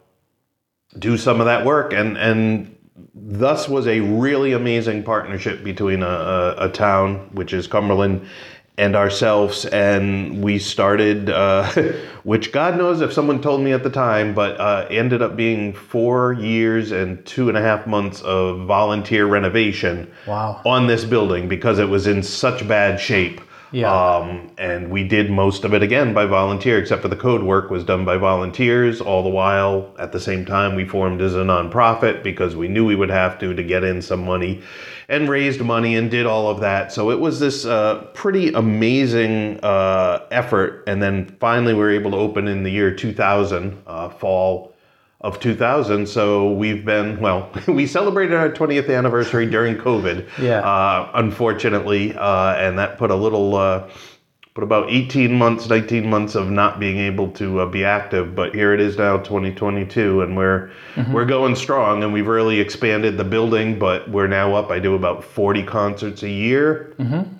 [0.98, 2.72] do some of that work and and
[3.14, 8.26] thus was a really amazing partnership between a, a, a town which is cumberland
[8.78, 11.70] and ourselves, and we started, uh,
[12.24, 15.72] which God knows if someone told me at the time, but uh, ended up being
[15.72, 20.60] four years and two and a half months of volunteer renovation Wow.
[20.66, 23.40] on this building because it was in such bad shape.
[23.72, 23.90] Yeah.
[23.92, 27.68] Um, and we did most of it again by volunteer, except for the code work
[27.68, 29.00] was done by volunteers.
[29.00, 32.84] All the while, at the same time, we formed as a nonprofit because we knew
[32.86, 34.62] we would have to to get in some money,
[35.08, 36.92] and raised money and did all of that.
[36.92, 40.84] So it was this uh, pretty amazing uh, effort.
[40.86, 44.74] And then finally, we were able to open in the year 2000, uh, fall
[45.20, 46.06] of 2000.
[46.08, 50.28] So we've been, well, we celebrated our 20th anniversary during COVID.
[50.38, 50.60] Yeah.
[50.60, 53.88] Uh, unfortunately, uh, and that put a little,
[54.56, 58.34] put about 18 months, 19 months of not being able to uh, be active.
[58.34, 60.70] But here it is now, 2022, and we're
[61.12, 63.78] we're going strong, and we've really expanded the building.
[63.78, 64.70] But we're now up.
[64.70, 66.94] I do about 40 concerts a year.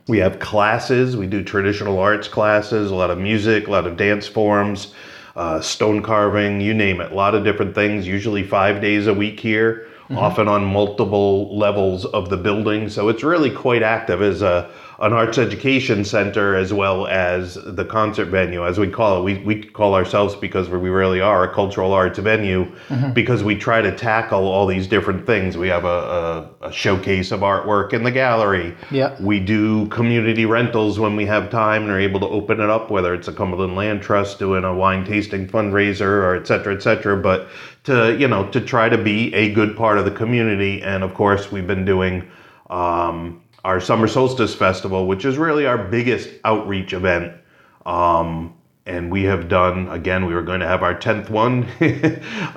[0.08, 1.16] We have classes.
[1.16, 4.92] We do traditional arts classes, a lot of music, a lot of dance forms,
[5.36, 7.12] uh, stone carving, you name it.
[7.12, 8.06] A lot of different things.
[8.06, 12.90] Usually five days a week here, often on multiple levels of the building.
[12.90, 17.84] So it's really quite active as a an arts education center as well as the
[17.84, 19.24] concert venue, as we call it.
[19.24, 22.72] We, we call ourselves because we really are a cultural arts venue
[23.12, 25.56] because we try to tackle all these different things.
[25.56, 28.74] We have a, a, a showcase of artwork in the gallery.
[28.90, 29.14] Yeah.
[29.20, 32.90] We do community rentals when we have time and are able to open it up,
[32.90, 36.82] whether it's a Cumberland Land Trust doing a wine tasting fundraiser or et cetera, et
[36.82, 37.16] cetera.
[37.16, 37.48] But
[37.84, 40.82] to, you know, to try to be a good part of the community.
[40.82, 42.28] And of course, we've been doing
[42.70, 47.32] um, our Summer Solstice Festival, which is really our biggest outreach event.
[47.84, 48.54] Um,
[48.86, 51.64] and we have done, again, we were going to have our 10th one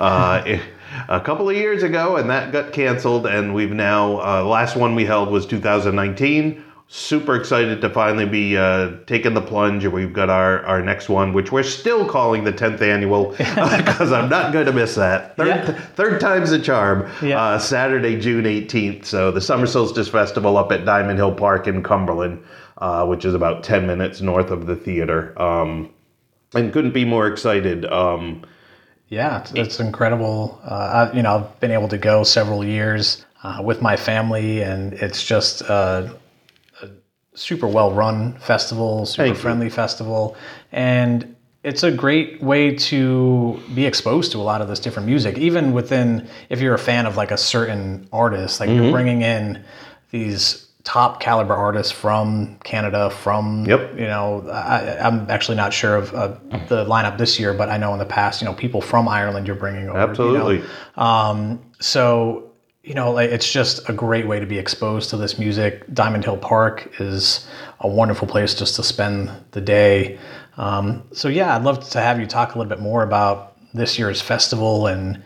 [0.00, 0.60] uh,
[1.08, 3.26] a couple of years ago, and that got canceled.
[3.26, 6.64] And we've now, uh, last one we held was 2019.
[6.92, 9.84] Super excited to finally be uh, taking the plunge.
[9.84, 14.10] and We've got our, our next one, which we're still calling the 10th annual because
[14.10, 15.36] I'm not going to miss that.
[15.36, 15.72] Third, Yeah.
[15.94, 17.08] third time's a charm.
[17.22, 17.40] Yeah.
[17.40, 19.04] Uh, Saturday, June 18th.
[19.04, 22.42] So the Summer Solstice Festival up at Diamond Hill Park in Cumberland,
[22.78, 25.40] uh, which is about 10 minutes north of the theater.
[25.40, 25.90] Um,
[26.54, 27.84] and couldn't be more excited.
[27.86, 28.42] Um,
[29.10, 30.60] Yeah, it's, it's incredible.
[30.68, 34.60] Uh, I, you know, I've been able to go several years uh, with my family,
[34.64, 36.12] and it's just uh,
[37.40, 39.42] super well run festival, super Thank you.
[39.42, 40.36] friendly festival,
[40.72, 45.36] and it's a great way to be exposed to a lot of this different music.
[45.36, 48.82] Even within, if you're a fan of like a certain artist, like Mm-hmm.
[48.82, 49.62] you're bringing in
[50.10, 53.98] these top caliber artists from Canada, from Yep.
[53.98, 56.28] you know, I, I'm actually not sure of uh,
[56.68, 59.46] the lineup this year, but I know in the past, you know, people from Ireland
[59.46, 59.98] you're bringing over.
[59.98, 60.10] you know.
[60.10, 60.62] absolutely.
[60.96, 62.49] Um, so
[62.82, 65.84] you know, it's just a great way to be exposed to this music.
[65.92, 67.46] Diamond Hill Park is
[67.80, 70.18] a wonderful place just to spend the day.
[70.56, 73.98] Um, so yeah, I'd love to have you talk a little bit more about this
[73.98, 75.22] year's festival and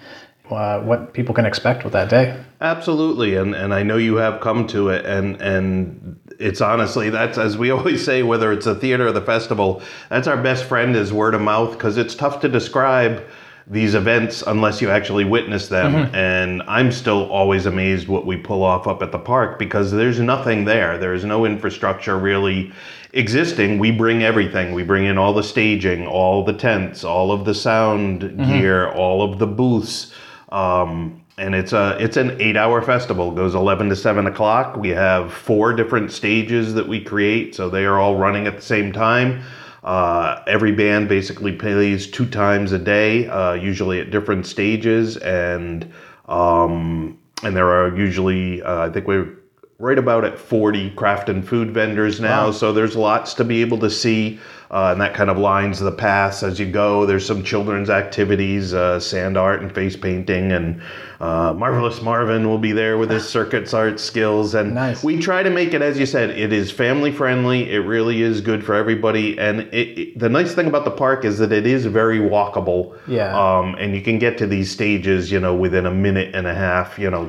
[0.50, 2.38] uh, what people can expect with that day.
[2.60, 7.38] Absolutely, and and I know you have come to it, and and it's honestly that's
[7.38, 10.96] as we always say, whether it's the theater or the festival, that's our best friend
[10.96, 13.24] is word of mouth because it's tough to describe
[13.66, 15.94] these events unless you actually witness them.
[16.14, 20.20] And I'm still always amazed what we pull off up at the park because there's
[20.20, 20.98] nothing there.
[20.98, 22.72] There's no infrastructure really
[23.14, 23.78] existing.
[23.78, 24.74] We bring everything.
[24.74, 29.22] We bring in all the staging, all the tents, all of the sound gear, all
[29.22, 30.12] of the booths.
[30.50, 33.32] Um, and it's a it's an eight hour festival.
[33.32, 34.76] It goes eleven to seven o'clock.
[34.76, 38.62] We have four different stages that we create, so they are all running at the
[38.62, 39.42] same time.
[39.84, 45.92] Uh, every band basically plays two times a day, uh, usually at different stages, and
[46.26, 49.36] um, and there are usually uh, I think we're
[49.78, 52.50] right about at 40 craft and food vendors now.
[52.50, 54.38] So there's lots to be able to see,
[54.70, 57.04] uh, and that kind of lines the paths as you go.
[57.04, 60.80] There's some children's activities, uh, sand art and face painting, and
[61.24, 64.54] uh, Marvelous Marvin will be there with his circuits art skills.
[64.54, 65.02] And Nice.
[65.02, 67.72] we try to make it, as you said, it is family friendly.
[67.72, 69.38] It really is good for everybody.
[69.38, 72.98] And it, it, the nice thing about the park is that it is very walkable.
[73.08, 73.34] Yeah.
[73.34, 76.54] Um, and you can get to these stages, you know, within a minute and a
[76.54, 77.24] half, you know,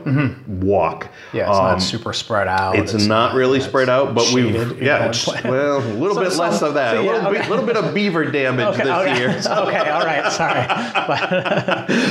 [0.47, 1.07] walk.
[1.31, 2.75] Yeah, it's Um, not super spread out.
[2.75, 5.13] it's, not really spread out, but we've yeah,
[5.45, 7.49] well, a little So bit less of that, so a yeah, little, bit, okay.
[7.49, 9.17] little bit of beaver damage Okay, this okay.
[9.19, 9.29] year.
[9.67, 10.65] okay, all right, sorry.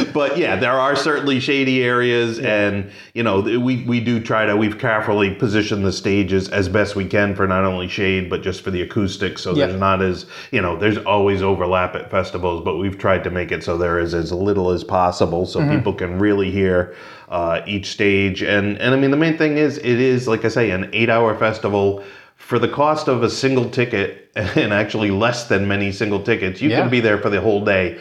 [0.13, 4.57] but yeah, there are certainly shady areas, and you know we we do try to
[4.57, 8.63] we've carefully positioned the stages as best we can for not only shade but just
[8.63, 9.67] for the acoustics, so Yeah.
[9.67, 13.51] there's not as you know there's always overlap at festivals, but we've tried to make
[13.53, 15.77] it so there is as little as possible, so Mm-hmm.
[15.77, 16.95] people can really hear
[17.29, 20.49] uh, each stage, and and I mean the main thing is it is like I
[20.49, 22.05] say an eight hour festival
[22.37, 26.69] for the cost of a single ticket, and actually less than many single tickets, you
[26.69, 26.81] Yeah.
[26.83, 27.99] can be there for the whole day.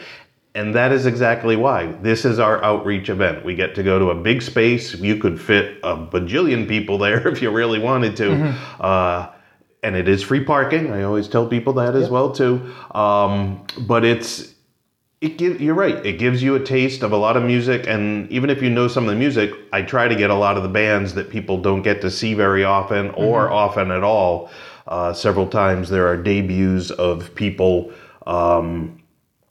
[0.54, 1.86] And that is exactly why.
[1.86, 3.44] This is our outreach event.
[3.44, 4.94] We get to go to a big space.
[4.94, 8.28] You could fit a bajillion people there if you really wanted to.
[8.30, 8.82] Mm-hmm.
[8.82, 9.30] Uh,
[9.82, 10.92] and it is free parking.
[10.92, 12.72] I always tell people that as well too.
[12.94, 14.54] Um, but it's
[15.20, 16.04] it give, you're right.
[16.04, 18.88] It gives you a taste of a lot of music, and even if you know
[18.88, 21.56] some of the music, I try to get a lot of the bands that people
[21.60, 24.50] don't get to see very often or often at all.
[24.86, 27.90] Uh, several times there are debuts of people.
[28.26, 29.00] Um,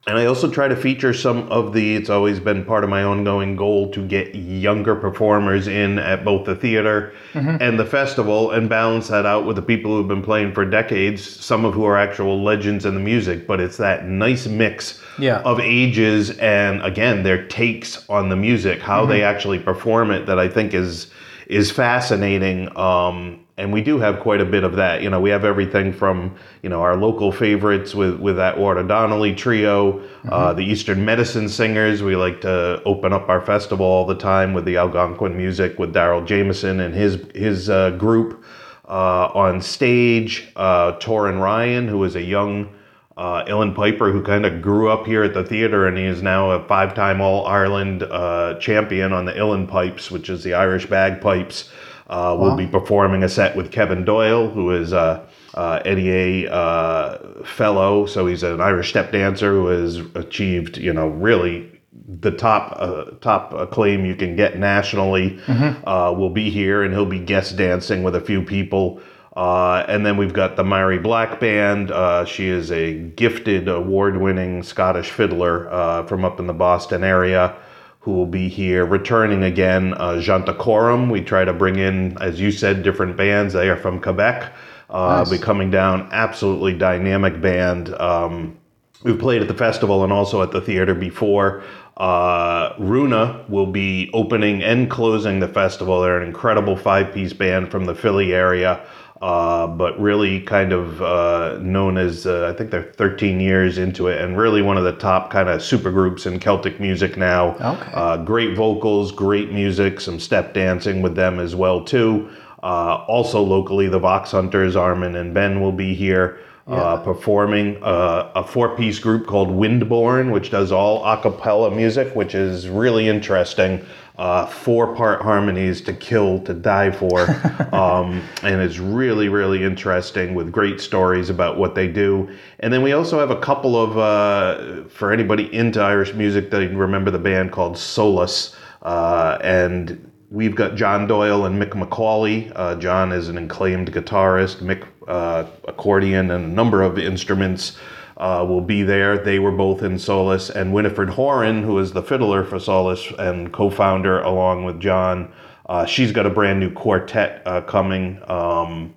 [0.05, 3.03] and I also try to feature some of the, it's always been part of my
[3.03, 8.67] ongoing goal to get younger performers in at both the theater and the festival and
[8.67, 11.97] balance that out with the people who've been playing for decades, some of who are
[11.97, 13.47] actual legends in the music.
[13.47, 15.39] But it's that nice mix Yeah.
[15.39, 20.37] of ages and, again, their takes on the music, how they actually perform it, that
[20.37, 21.07] I think is
[21.47, 22.75] is fascinating.
[22.77, 25.03] Um, and we do have quite a bit of that.
[25.03, 28.87] You know, we have everything from you know our local favorites with with that Ward
[28.87, 32.01] Donnelly trio, uh, the Eastern Medicine Singers.
[32.01, 35.93] We like to open up our festival all the time with the Algonquin music with
[35.93, 38.43] Daryl Jameson and his his uh, group
[38.87, 40.51] uh, on stage.
[40.55, 42.73] Uh, Torin Ryan, who is a young
[43.17, 46.23] uh, uilleann piper, who kind of grew up here at the theater, and he is
[46.23, 50.87] now a five-time All Ireland uh, champion on the Uilleann pipes, which is the Irish
[50.87, 51.69] bagpipes.
[52.07, 57.43] Uh, Will be performing a set with Kevin Doyle, who is a uh, NEA uh,
[57.45, 61.69] fellow, so he's an Irish step dancer who has achieved, you know, really
[62.07, 65.39] the top uh, top acclaim you can get nationally.
[65.85, 69.01] Uh, will be here, and he'll be guest dancing with a few people.
[69.35, 71.89] Uh, and then we've got the Mary Black Band.
[71.89, 77.03] Uh, she is a gifted, award winning Scottish fiddler uh, from up in the Boston
[77.03, 77.55] area
[78.03, 79.93] who will be here returning again.
[79.93, 83.53] Uh, Genticorum, We try to bring in, as you said, different bands.
[83.53, 84.51] They are from Quebec.
[84.89, 86.09] Uh, Be coming down.
[86.11, 87.93] Absolutely dynamic band.
[87.95, 88.57] Um,
[89.03, 91.63] We've played at the festival and also at the theater before.
[91.95, 96.01] Uh, Runa will be opening and closing the festival.
[96.01, 98.85] They're an incredible five piece band from the Philly area,
[99.23, 104.09] uh, but really kind of uh, known as, uh, I think they're 13 years into
[104.09, 107.55] it, and really one of the top kind of super groups in Celtic music now.
[107.55, 107.91] Okay.
[107.93, 112.29] Uh, great vocals, great music, some step dancing with them as well, too.
[112.63, 118.31] Uh, also locally, the Vox Hunters, Armand and Ben will be here uh, performing uh,
[118.35, 123.85] a four-piece group called Windborne, which does all a cappella music, which is really interesting.
[124.17, 127.21] Uh, four-part harmonies to kill, to die for,
[127.73, 132.29] um, and it's really, really interesting with great stories about what they do.
[132.59, 136.67] And then we also have a couple of, uh, for anybody into Irish music, they
[136.67, 142.51] remember the band called Solas, uh, and We've got John Doyle and Mick McAuley.
[142.55, 144.63] Uh, John is an acclaimed guitarist.
[144.63, 147.77] Mick, uh, accordion and a number of instruments
[148.17, 149.15] uh, will be there.
[149.15, 150.49] They were both in Solas.
[150.49, 155.31] And Winifred Horan, who is the fiddler for Solas and co founder along with John,
[155.67, 158.19] uh, she's got a brand new quartet uh, coming.
[158.27, 158.95] Um,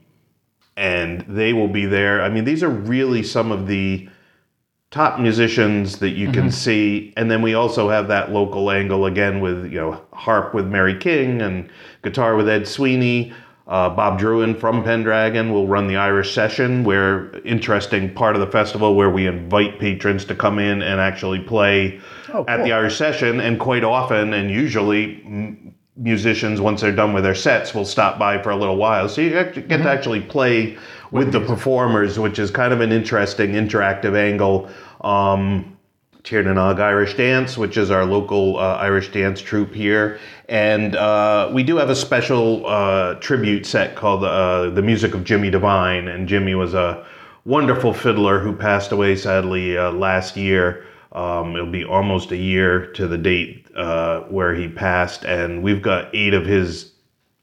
[0.75, 2.23] and they will be there.
[2.23, 4.09] I mean, these are really some of the
[4.97, 7.13] top musicians that you can see.
[7.19, 10.97] And then we also have that local angle again with you know harp with mary
[10.97, 11.69] king and
[12.03, 13.35] guitar with ed sweeney.
[13.67, 18.47] Uh, bob Drouin from pendragon will run the irish session where interesting part of the
[18.47, 22.01] festival where we invite patrons to come in and actually play
[22.49, 23.41] at the irish session.
[23.41, 28.19] And quite often and usually m- musicians once they're done with their sets will stop
[28.19, 29.09] by for a little while.
[29.09, 30.79] So you get to actually play
[31.11, 35.77] with the performers which is kind of an interesting interactive angle um,
[36.27, 40.19] Tiernanog Irish Dance, which is our local uh, Irish dance troupe here.
[40.49, 45.23] And uh, we do have a special uh, tribute set called uh, The Music of
[45.23, 46.09] Jimmy Devine.
[46.09, 47.07] And Jimmy was a
[47.45, 50.85] wonderful fiddler who passed away sadly uh, last year.
[51.13, 55.25] Um, it'll be almost a year to the date uh, where he passed.
[55.25, 56.93] And we've got eight of his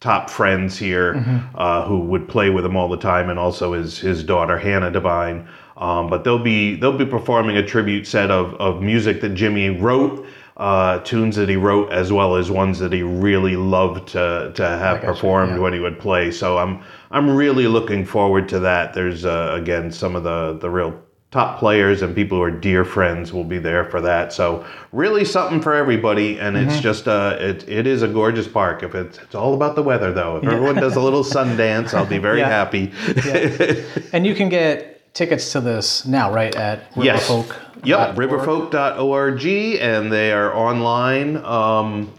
[0.01, 1.15] top friends here
[1.55, 4.91] uh, who would play with him all the time, and also his his daughter Hannah
[4.91, 5.47] Devine.
[5.83, 9.69] Um, but they'll be they'll be performing a tribute set of of music that Jimmy
[9.69, 14.53] wrote, uh, tunes that he wrote, as well as ones that he really loved to
[14.55, 16.31] to have performed when he would play.
[16.31, 18.93] So I'm I'm really looking forward to that.
[18.93, 20.93] There's uh, again some of the the real
[21.31, 24.31] top players and people who are dear friends will be there for that.
[24.31, 28.83] So really something for everybody, and it's just uh, it it is a gorgeous park.
[28.83, 30.37] If it's it's all about the weather though.
[30.37, 32.47] If everyone does a little sun dance, I'll be very Yeah.
[32.47, 32.93] happy.
[34.13, 37.27] And you can get tickets to this now, right, at Yes.
[37.29, 37.55] riverfolk.
[37.83, 39.45] Yep, riverfolk.org,
[39.81, 41.37] and they are online.
[41.37, 42.13] Um,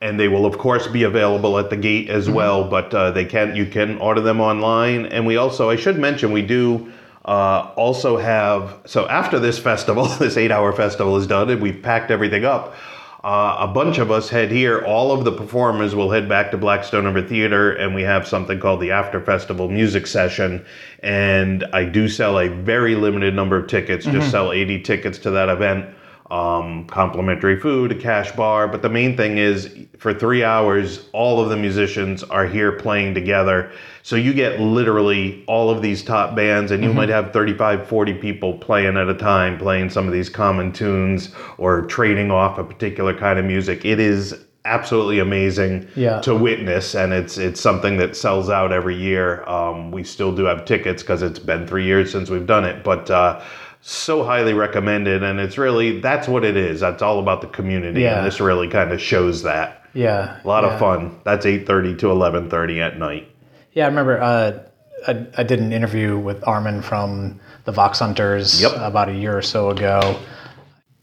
[0.00, 2.64] and they will of course be available at the gate as well.
[2.64, 6.32] But uh, they can you can order them online, and we also I should mention
[6.32, 6.92] we do.
[7.22, 12.10] Uh, also have so after this festival, this eight-hour festival is done, and we've packed
[12.10, 12.74] everything up.
[13.22, 14.82] Uh, a bunch of us head here.
[14.86, 18.58] All of the performers will head back to Blackstone River Theater, and we have something
[18.58, 20.64] called the After Festival Music Session.
[21.02, 24.06] And I do sell a very limited number of tickets.
[24.06, 25.94] Just sell 80 tickets to that event.
[26.30, 28.68] Um, complimentary food, a cash bar.
[28.68, 33.14] But the main thing is, for three hours, all of the musicians are here playing
[33.14, 33.72] together.
[34.04, 38.14] So you get literally all of these top bands, and you might have 35, 40
[38.14, 42.64] people playing at a time, playing some of these common tunes or trading off a
[42.64, 43.84] particular kind of music.
[43.84, 46.20] It is absolutely amazing Yeah.
[46.20, 49.42] to witness, and it's it's something that sells out every year.
[49.48, 52.84] Um, we still do have tickets because it's been three years since we've done it,
[52.84, 53.10] but.
[53.10, 53.40] Uh,
[53.82, 56.80] so highly recommended, and it's really that's what it is.
[56.80, 58.18] That's all about the community, Yeah.
[58.18, 59.84] and this really kind of shows that.
[59.94, 60.38] Yeah.
[60.42, 60.70] A lot yeah.
[60.74, 61.18] of fun.
[61.24, 63.28] That's eight thirty to eleven thirty at night.
[63.72, 64.58] Yeah, I remember uh,
[65.06, 68.72] I, I did an interview with Armand from the Vox Hunters Yep.
[68.76, 70.18] about a year or so ago.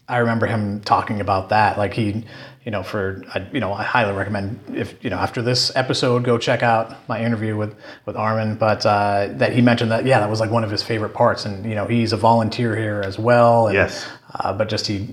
[0.08, 1.76] I remember him talking about that.
[1.76, 2.24] Like he,
[2.68, 6.22] you know, for I, you know, I highly recommend if you know after this episode,
[6.22, 8.58] go check out my interview with with Armand.
[8.58, 11.46] But uh, that he mentioned that yeah, that was like one of his favorite parts,
[11.46, 13.68] and you know, he's a volunteer here as well.
[13.68, 14.06] And, Yes.
[14.34, 15.08] uh, but just he,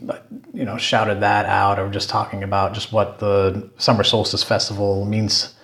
[0.54, 5.06] you know, shouted that out, or just talking about just what the summer solstice festival
[5.06, 5.55] means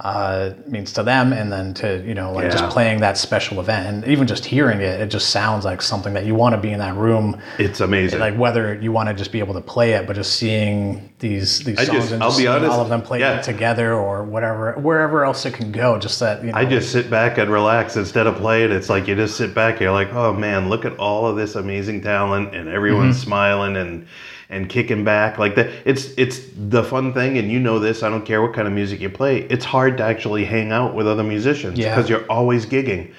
[0.00, 2.50] uh, means to them, and then to you know, like Yeah.
[2.50, 6.14] just playing that special event, and even just hearing it, it just sounds like something
[6.14, 7.36] that you want to be in that room.
[7.58, 8.18] It's amazing.
[8.18, 11.60] Like whether you want to just be able to play it, but just seeing these
[11.64, 13.40] these I songs just- and just seeing honest, all of them play yeah.
[13.42, 15.98] together, or whatever, wherever else it can go.
[15.98, 18.72] Just that you know, I just sit back and relax instead of playing.
[18.72, 19.80] It's like you just sit back.
[19.80, 23.24] You're like, oh man, look at all of this amazing talent, and everyone's Mm-hmm.
[23.28, 24.06] smiling and
[24.50, 25.70] and kicking back like that.
[25.84, 28.02] It's it's the fun thing, and you know this.
[28.02, 29.38] I don't care what kind of music you play.
[29.42, 31.94] It's hard to actually hang out with other musicians Yeah.
[31.94, 33.12] because you're always gigging.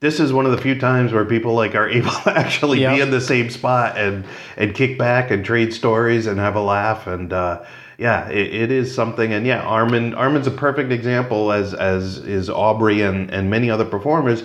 [0.00, 2.94] This is one of the few times where people like are able to actually Yep.
[2.96, 4.24] be in the same spot and
[4.56, 7.32] and kick back and trade stories and have a laugh and.
[7.32, 7.62] uh
[7.96, 12.50] yeah, it, it is something, and yeah, Armand Armand's a perfect example, as as is
[12.50, 14.42] Aubrey and and many other performers.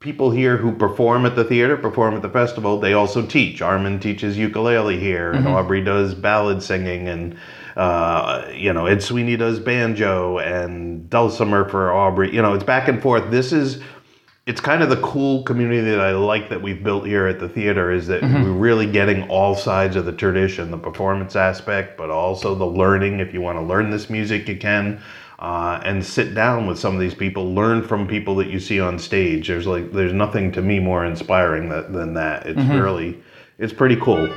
[0.00, 3.60] People here who perform at the theater, perform at the festival, they also teach.
[3.60, 7.36] Armand teaches ukulele here, and Aubrey does ballad singing, and
[7.76, 12.34] uh, you know Ed Sweeney does banjo and dulcimer for Aubrey.
[12.34, 13.30] You know, it's back and forth.
[13.30, 13.82] This is
[14.46, 17.50] it's kind of the cool community that I like that we've built here at the
[17.50, 22.08] theater is that we're really getting all sides of the tradition, the performance aspect, but
[22.08, 23.20] also the learning.
[23.20, 25.02] If you want to learn this music, you can.
[25.40, 28.78] Uh, and sit down with some of these people, learn from people that you see
[28.78, 29.48] on stage.
[29.48, 32.44] There's like, there's nothing to me more inspiring that, than that.
[32.44, 33.18] It's really,
[33.58, 34.28] it's pretty cool.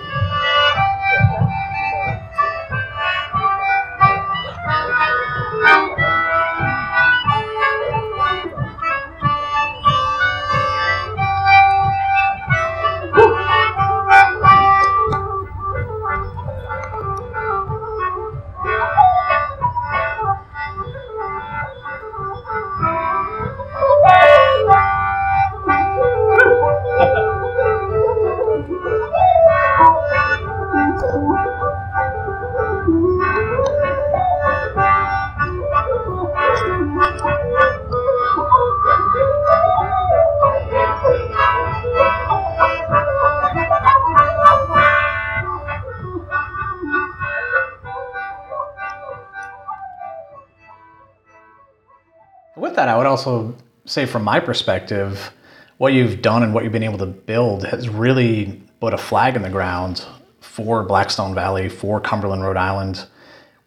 [53.28, 53.56] Also
[53.86, 55.32] say, from my perspective,
[55.78, 59.36] what you've done and what you've been able to build has really put a flag
[59.36, 60.06] in the ground
[60.40, 63.06] for Blackstone Valley, for Cumberland, Rhode Island,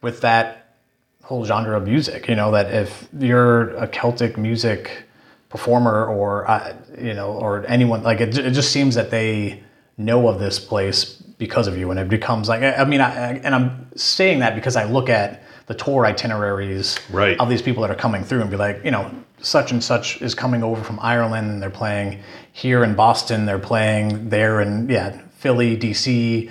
[0.03, 0.75] with that
[1.23, 2.29] whole genre of music.
[2.29, 5.05] You know, that if you're a Celtic music
[5.49, 9.63] performer or, uh, you know, or anyone, like it, it just seems that they
[9.97, 11.91] know of this place because of you.
[11.91, 14.85] And it becomes like, I, I mean, I, I- and I'm saying that because I
[14.85, 17.39] look at the tour itineraries Right.
[17.41, 19.11] of these people that are coming through and be like, you know,
[19.41, 22.21] such and such is coming over from Ireland and they're playing
[22.53, 26.49] here in Boston, they're playing there in yeah, Philly, DC,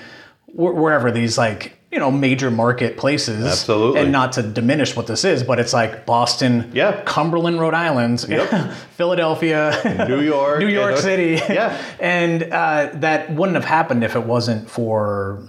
[0.48, 3.46] wh- wherever these like, you know, major market places.
[3.46, 4.02] Absolutely.
[4.02, 7.02] And not to diminish what this is, but it's like Boston, Yeah.
[7.06, 8.20] Cumberland, Rhode Island,
[8.98, 10.98] Philadelphia, New York, New York?
[10.98, 11.42] City.
[11.54, 11.82] Yeah.
[12.00, 15.42] and uh, that wouldn't have happened if it wasn't for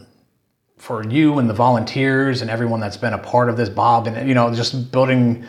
[0.79, 4.29] for you and the volunteers and everyone that's been a part of this, Bob, and
[4.29, 5.45] you know, just building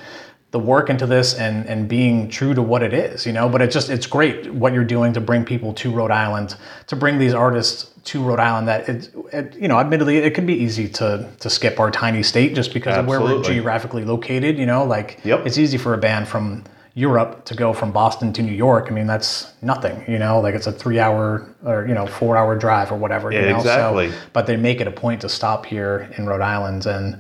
[0.52, 3.50] the work into this and and being true to what it is, you know.
[3.50, 6.56] But it's just it's great what you're doing to bring people to Rhode Island,
[6.88, 8.70] to bring these artists to Rhode Island.
[8.70, 12.24] That it, it you know, admittedly, it can be easy to to skip our tiny
[12.24, 14.58] state just because of where we're geographically located.
[14.58, 15.46] You know, like Yep.
[15.46, 16.64] it's easy for a band from
[16.98, 18.88] Europe to go from Boston to New York.
[18.90, 20.04] I mean, that's nothing.
[20.08, 23.32] You know, like it's a three-hour or you know four-hour drive or whatever.
[23.32, 23.58] you Yeah, know?
[23.58, 24.10] exactly.
[24.10, 27.20] So, but they make it a point to stop here in Rhode Island and.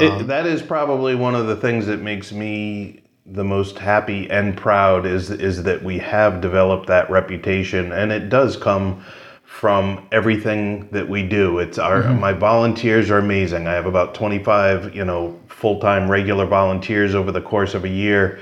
[0.00, 4.30] It, um, that is probably one of the things that makes me the most happy
[4.30, 9.04] and proud is is that we have developed that reputation, and it does come
[9.44, 11.58] from everything that we do.
[11.58, 12.18] It's our mm-hmm.
[12.18, 13.66] my volunteers are amazing.
[13.66, 17.84] I have about twenty five, you know, full time regular volunteers over the course of
[17.84, 18.40] a year.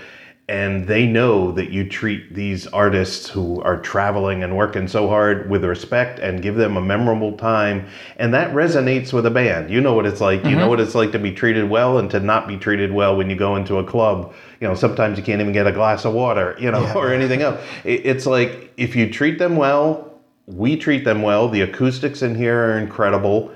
[0.48, 5.50] And they know that you treat these artists who are traveling and working so hard
[5.50, 7.88] with respect and give them a memorable time.
[8.16, 9.70] And that resonates with a band.
[9.70, 10.44] You know what it's like.
[10.44, 10.68] You know mm-hmm.
[10.68, 13.34] what it's like to be treated well and to not be treated well when you
[13.34, 14.34] go into a club.
[14.60, 17.42] You know, sometimes you can't even get a glass of water, you know, or anything
[17.42, 17.60] else.
[17.82, 21.48] It's like if you treat them well, we treat them well.
[21.48, 23.52] The acoustics in here are incredible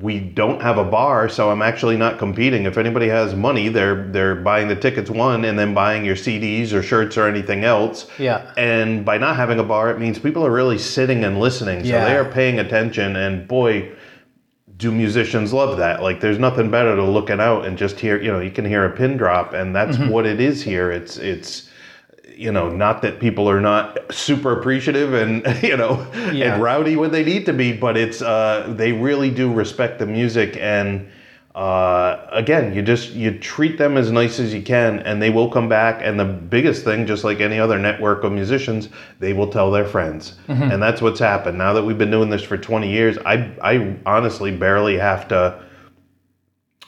[0.00, 2.64] we don't have a bar, so I'm actually not competing.
[2.64, 6.72] If anybody has money, they're they're buying the tickets one and then buying your CDs
[6.72, 8.06] or shirts or anything else.
[8.18, 8.52] Yeah.
[8.58, 11.80] And by not having a bar, it means people are really sitting and listening.
[11.80, 12.04] So Yeah.
[12.04, 13.90] they are paying attention and boy
[14.76, 16.02] do musicians love that.
[16.02, 18.84] Like there's nothing better to looking out and just hear, you know, you can hear
[18.84, 20.10] a pin drop and that's Mm-hmm.
[20.10, 20.90] what it is here.
[20.90, 21.65] It's it's
[22.36, 26.54] you know, not that people are not super appreciative and you know Yeah.
[26.54, 30.06] and rowdy when they need to be, but it's uh, they really do respect the
[30.06, 31.08] music and
[31.54, 35.50] uh, again, you just you treat them as nice as you can, and they will
[35.50, 36.02] come back.
[36.02, 39.86] And the biggest thing, just like any other network of musicians, they will tell their
[39.86, 41.56] friends, and that's what's happened.
[41.56, 45.58] Now that we've been doing this for 20 years, I I honestly barely have to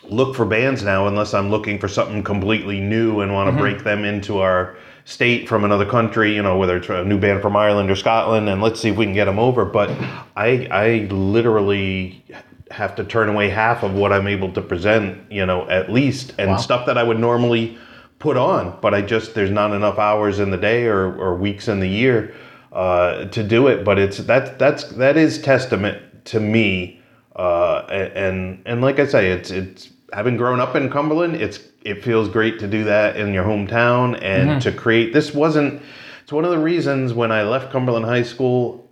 [0.04, 3.84] look for bands now unless I'm looking for something completely new and want to break
[3.84, 4.76] them into our
[5.08, 8.46] state from another country, you know, whether it's a new band from Ireland or Scotland,
[8.46, 9.64] and let's see if we can get them over.
[9.64, 9.88] But
[10.36, 12.22] I, I literally
[12.70, 16.34] have to turn away half of what I'm able to present, you know, at least,
[16.38, 16.56] and Wow.
[16.58, 17.78] stuff that I would normally
[18.18, 21.68] put on, but I just there's not enough hours in the day or, or weeks
[21.68, 22.34] in the year
[22.74, 23.84] uh, to do it.
[23.86, 26.98] But it's that's that's that is testament to me
[27.34, 32.02] uh, and and like I say, it's it's having grown up in Cumberland, it's it
[32.02, 34.58] feels great to do that in your hometown and mm-hmm.
[34.60, 35.12] to create.
[35.12, 35.82] This wasn't.
[36.22, 38.88] It's one of the reasons when I left Cumberland High School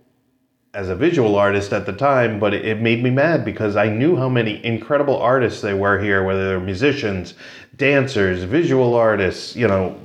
[0.73, 3.89] as a visual artist at the time, but it, it made me mad because I
[3.89, 7.33] knew how many incredible artists there were here, whether they're musicians,
[7.75, 9.99] dancers, visual artists, you know,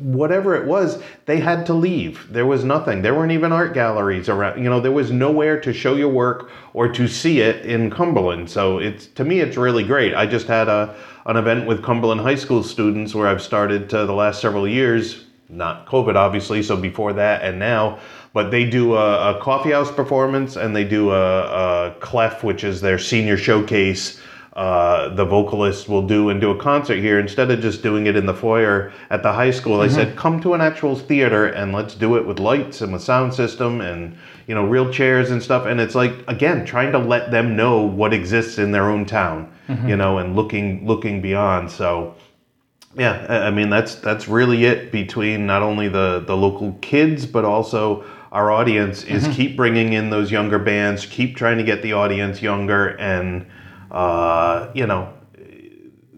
[0.00, 2.26] whatever it was, they had to leave.
[2.32, 3.02] There was nothing.
[3.02, 4.62] There weren't even art galleries around.
[4.62, 8.50] You know, there was nowhere to show your work or to see it in Cumberland.
[8.50, 10.14] So it's to me, it's really great.
[10.14, 10.94] I just had a
[11.26, 15.24] an event with Cumberland High School students where I've started uh, the last several years.
[15.48, 16.62] Not COVID, obviously.
[16.62, 17.98] So before that and now,
[18.32, 22.62] but they do a, a coffee house performance and they do a, a clef, which
[22.64, 24.20] is their senior showcase
[24.54, 28.16] uh, the vocalist will do and do a concert here instead of just doing it
[28.16, 29.80] in the foyer at the high school.
[29.80, 29.94] I mm-hmm.
[29.94, 33.32] said, come to an actual theater and let's do it with lights and with sound
[33.32, 34.16] system and
[34.48, 35.66] you know real chairs and stuff.
[35.66, 39.52] And it's like again trying to let them know what exists in their own town,
[39.68, 39.88] mm-hmm.
[39.88, 41.70] you know, and looking looking beyond.
[41.70, 42.14] So.
[42.96, 47.24] Yeah, I I mean that's that's really it between not only the the local kids
[47.24, 49.32] but also our audience is mm-hmm.
[49.32, 53.46] keep bringing in those younger bands, keep trying to get the audience younger, and
[53.90, 55.12] uh, you know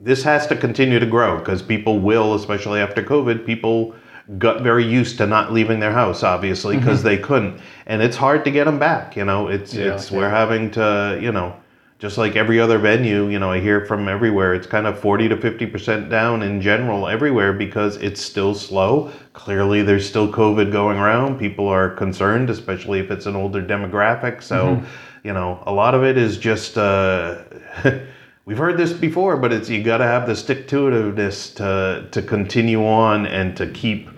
[0.03, 3.95] this has to continue to grow because people will, especially after COVID, people
[4.39, 8.45] got very used to not leaving their house, obviously, because they couldn't, and it's hard
[8.45, 9.17] to get them back.
[9.17, 10.19] You know, it's Yeah, it's yeah.
[10.19, 11.57] we're having to, you know,
[11.99, 15.29] just like every other venue, you know, I hear from everywhere, it's kind of forty
[15.29, 19.13] to fifty percent down in general everywhere because it's still slow.
[19.35, 21.39] Clearly, there's still COVID going around.
[21.39, 24.43] People are concerned, especially if it's an older demographic.
[24.43, 24.83] So,
[25.23, 26.77] you know, a lot of it is just.
[26.77, 27.43] Uh,
[28.45, 32.09] We've heard this before, but it's you got to have the stick to itiveness to
[32.11, 34.09] to continue on and to keep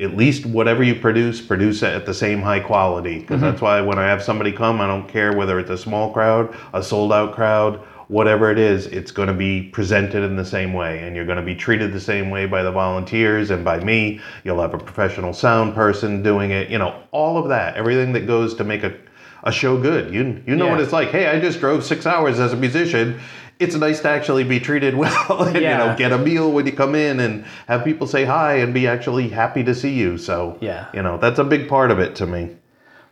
[0.00, 3.18] at least whatever you produce, produce it at the same high quality.
[3.20, 3.44] Because mm-hmm.
[3.50, 6.56] that's why when I have somebody come, I don't care whether it's a small crowd,
[6.72, 10.72] a sold out crowd, whatever it is, it's going to be presented in the same
[10.72, 13.78] way, and you're going to be treated the same way by the volunteers and by
[13.80, 14.20] me.
[14.44, 16.70] You'll have a professional sound person doing it.
[16.70, 18.96] You know, all of that, everything that goes to make a
[19.44, 20.12] a show good.
[20.12, 20.72] You you know Yeah.
[20.72, 21.08] what it's like.
[21.10, 23.18] Hey, I just drove six hours as a musician.
[23.58, 26.72] It's nice to actually be treated well and you know get a meal when you
[26.72, 30.18] come in and have people say hi and be actually happy to see you.
[30.18, 30.86] So Yeah.
[30.94, 32.56] you know that's a big part of it to me.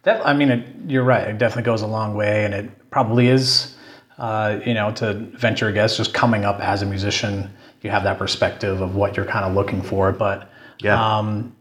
[0.05, 1.27] That, I mean, it, you're right.
[1.27, 3.75] It definitely goes a long way, and it probably is,
[4.19, 7.51] uh, you know, to venture a guess, just coming up as a musician.
[7.83, 10.13] you have that perspective of what you're kind of looking for.
[10.13, 10.49] But
[10.81, 10.95] Yeah.
[11.19, 11.57] um,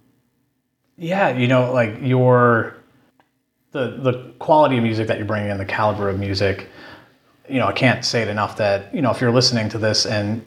[0.97, 2.74] yeah, you know, like your
[3.76, 6.69] the the quality of music that you're bringing in, the caliber of music.
[7.49, 10.05] You know, I can't say it enough that you know if you're listening to this
[10.05, 10.43] and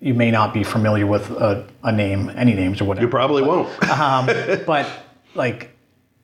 [0.00, 3.04] you may not be familiar with a, a name, any names or whatever.
[3.06, 3.68] you probably won't.
[3.90, 4.26] um,
[4.66, 4.86] but
[5.34, 5.70] like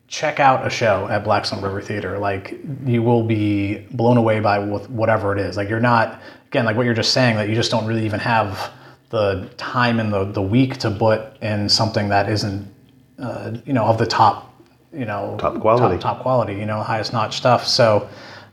[0.09, 2.19] check out a show at Blackstone River Theater.
[2.19, 5.57] Like you will be blown away by with whatever it is.
[5.57, 8.21] Like you're not again like what you're just saying that you just don't really even
[8.21, 8.71] have
[9.09, 12.71] the time in the the week to put in something that isn't
[13.19, 14.53] uh, you know of the top
[14.97, 15.99] you know Top quality.
[15.99, 17.67] top, top quality you know highest notch stuff.
[17.67, 18.09] So.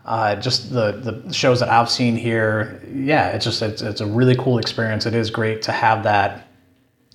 [0.06, 0.92] Uh, just the,
[1.26, 5.06] the shows that I've seen here, yeah, it's just it's, it's a really cool experience.
[5.06, 6.46] It is great to have that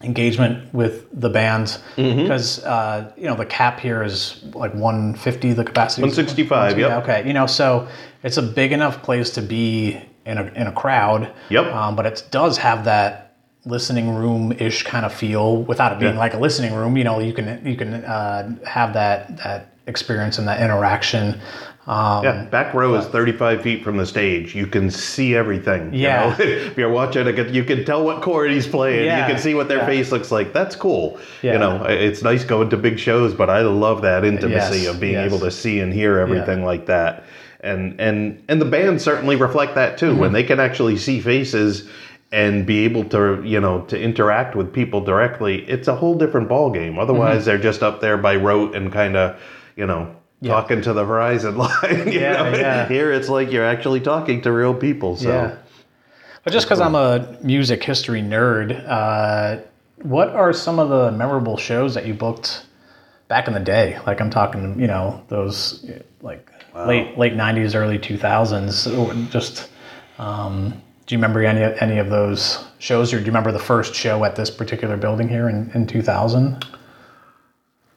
[0.03, 2.23] engagement with the bands Mm-hmm.
[2.23, 7.03] because uh, you know the cap here is like 150 the capacity 165, yep.
[7.03, 7.89] okay you know so
[8.23, 11.67] it's a big enough place to be in a, in a crowd Yep.
[11.67, 13.28] um, but it does have that
[13.65, 16.19] listening room ish kind of feel without it being Yeah.
[16.21, 20.39] like a listening room you know you can you can uh, have that that experience
[20.39, 21.41] and that interaction
[21.87, 24.55] um, Yeah, back row is 35 feet from the stage.
[24.55, 25.95] You can see everything.
[25.95, 26.29] you Yeah.
[26.29, 26.37] know?
[26.45, 29.07] if you're watching, you can tell what chord he's playing.
[29.07, 29.87] Yeah, You can see what their yeah.
[29.87, 30.53] face looks like.
[30.53, 31.19] That's cool.
[31.41, 31.55] Yeah.
[31.55, 35.01] You know, it's nice going to big shows, but I love that intimacy Yes, of
[35.01, 35.25] being yes.
[35.33, 37.25] able to see and hear everything like that.
[37.61, 40.11] And and and the band certainly reflect that too.
[40.11, 40.21] Mm-hmm.
[40.21, 41.89] When they can actually see faces
[42.31, 46.49] and be able to you know to interact with people directly, it's a whole different
[46.49, 46.99] ball game.
[46.99, 47.45] Otherwise, Mm-hmm.
[47.47, 49.41] they're just up there by rote and kind of
[49.77, 50.15] you know.
[50.45, 52.57] Talking to the horizon line, you Yeah, know?
[52.57, 52.87] yeah.
[52.87, 55.17] Here it's like you're actually talking to real people.
[55.17, 55.57] So Yeah.
[56.45, 59.57] But just because I'm a music history nerd, uh,
[60.03, 62.67] what are some of the memorable shows that you booked
[63.27, 63.99] back in the day?
[64.07, 65.85] Like I'm talking, you know, those
[66.23, 69.31] like late late '90s, early 2000s.
[69.33, 69.69] Just
[70.21, 73.95] um, do you remember any any of those shows, or do you remember the first
[73.95, 76.65] show at this particular building here in, in 2000?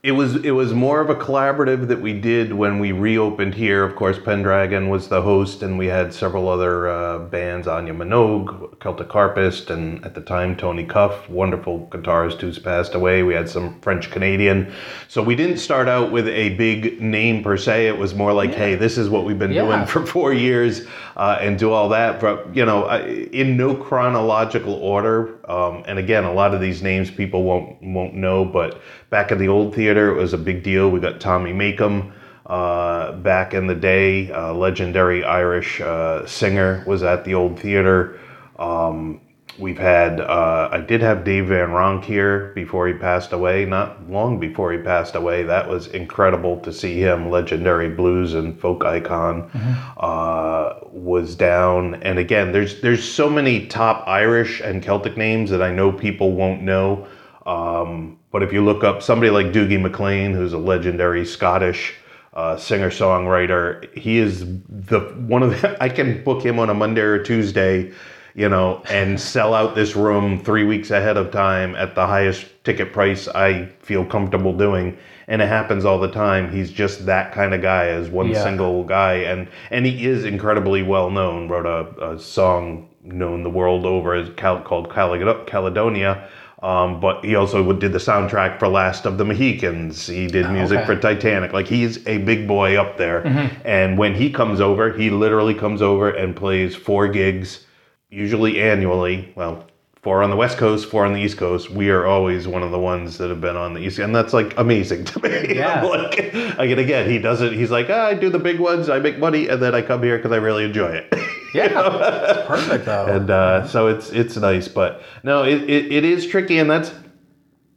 [0.03, 3.83] It was it was more of a collaborative that we did when we reopened here.
[3.83, 8.79] Of course, Pendragon was the host, and we had several other uh, bands: Áine Minogue,
[8.79, 13.21] Celtic Harpist, and at the time Tony Cuffe, wonderful guitarist who's passed away.
[13.21, 14.73] We had some French Canadian.
[15.07, 17.87] So we didn't start out with a big name per se.
[17.87, 19.65] It was more like, hey, this is what we've been Yeah.
[19.65, 22.19] doing for four years, uh, and do all that.
[22.19, 25.35] But you know, in no chronological order.
[25.51, 29.37] Um, and again, a lot of these names people won't won't know, but back in
[29.37, 30.89] the old theater, it was a big deal.
[30.89, 32.13] We got Tommy Makem.
[32.45, 38.19] Uh, back in the day, a legendary Irish uh, singer was at the old theater.
[38.57, 39.21] Um,
[39.57, 44.09] we've had, uh, I did have Dave Van Ronk here before he passed away, not
[44.09, 45.43] long before he passed away.
[45.43, 49.49] That was incredible to see him, legendary blues and folk icon,
[49.97, 51.95] uh, was down.
[52.03, 56.33] And again, there's there's so many top Irish and Celtic names that I know people
[56.33, 57.07] won't know.
[57.45, 61.95] Um, but if you look up somebody like Dougie MacLean, who's a legendary Scottish
[62.33, 66.73] uh, singer songwriter, he is the one of the, I can book him on a
[66.73, 67.91] Monday or Tuesday,
[68.36, 72.45] you know, and sell out this room three weeks ahead of time at the highest
[72.63, 74.97] ticket price I feel comfortable doing.
[75.27, 76.51] And it happens all the time.
[76.51, 78.43] He's just that kind of guy, as one Yeah.
[78.43, 81.47] single guy, and and he is incredibly well known.
[81.47, 86.27] Wrote a, a song known the world over as Cal- called Caled- Caledonia.
[86.61, 90.05] Um, but he also did the soundtrack for Last of the Mohicans.
[90.05, 90.86] He did music okay.
[90.86, 91.53] for Titanic.
[91.53, 93.25] Like he's a big boy up there.
[93.65, 97.65] And when he comes over, he literally comes over and plays four gigs,
[98.12, 99.32] usually annually.
[99.36, 99.66] Well,
[100.01, 101.70] four on the West Coast, four on the East Coast.
[101.72, 104.34] We are always one of the ones that have been on the East, and that's
[104.34, 105.32] like amazing to me.
[105.62, 105.84] Yeah.
[105.84, 107.53] like, I'm like, again, he does it.
[107.53, 110.01] He's like, ah, I do the big ones, I make money, and then I come
[110.01, 111.14] here because I really enjoy it.
[111.53, 113.07] Yeah, it's perfect though.
[113.07, 116.91] and uh, so it's it's nice but no it, it, it is tricky and that's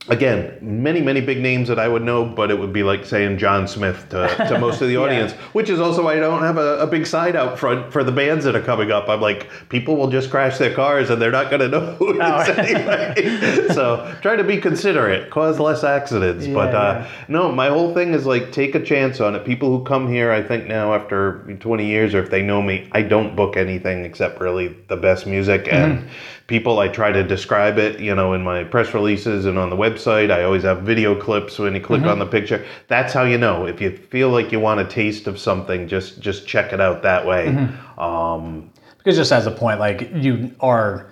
[0.09, 3.39] again many many big names that i would know but it would be like saying
[3.39, 6.59] john smith to, to most of the audience which is also why i don't have
[6.59, 9.09] a, a big side out front for the bands that are coming up.
[9.09, 12.11] I'm like people will just crash their cars and they're not going to know who
[12.11, 12.41] it Oh.
[12.59, 13.69] anyway.
[13.73, 18.13] So try to be considerate cause less accidents but Yeah, uh, no my whole thing
[18.15, 19.45] is like take a chance on it.
[19.45, 22.89] People who come here i think now after 20 years or if they know me
[22.93, 26.07] i don't book anything except really the best music and
[26.47, 29.77] people i try to describe it you know in my press releases and on the
[29.77, 30.31] website.
[30.31, 32.65] I always have video clips when you click on the picture.
[32.89, 33.67] That's how you know.
[33.67, 37.03] If you feel like you want a taste of something just just check it out
[37.03, 37.49] that way.
[37.97, 41.11] Um, because just as a point, like you are,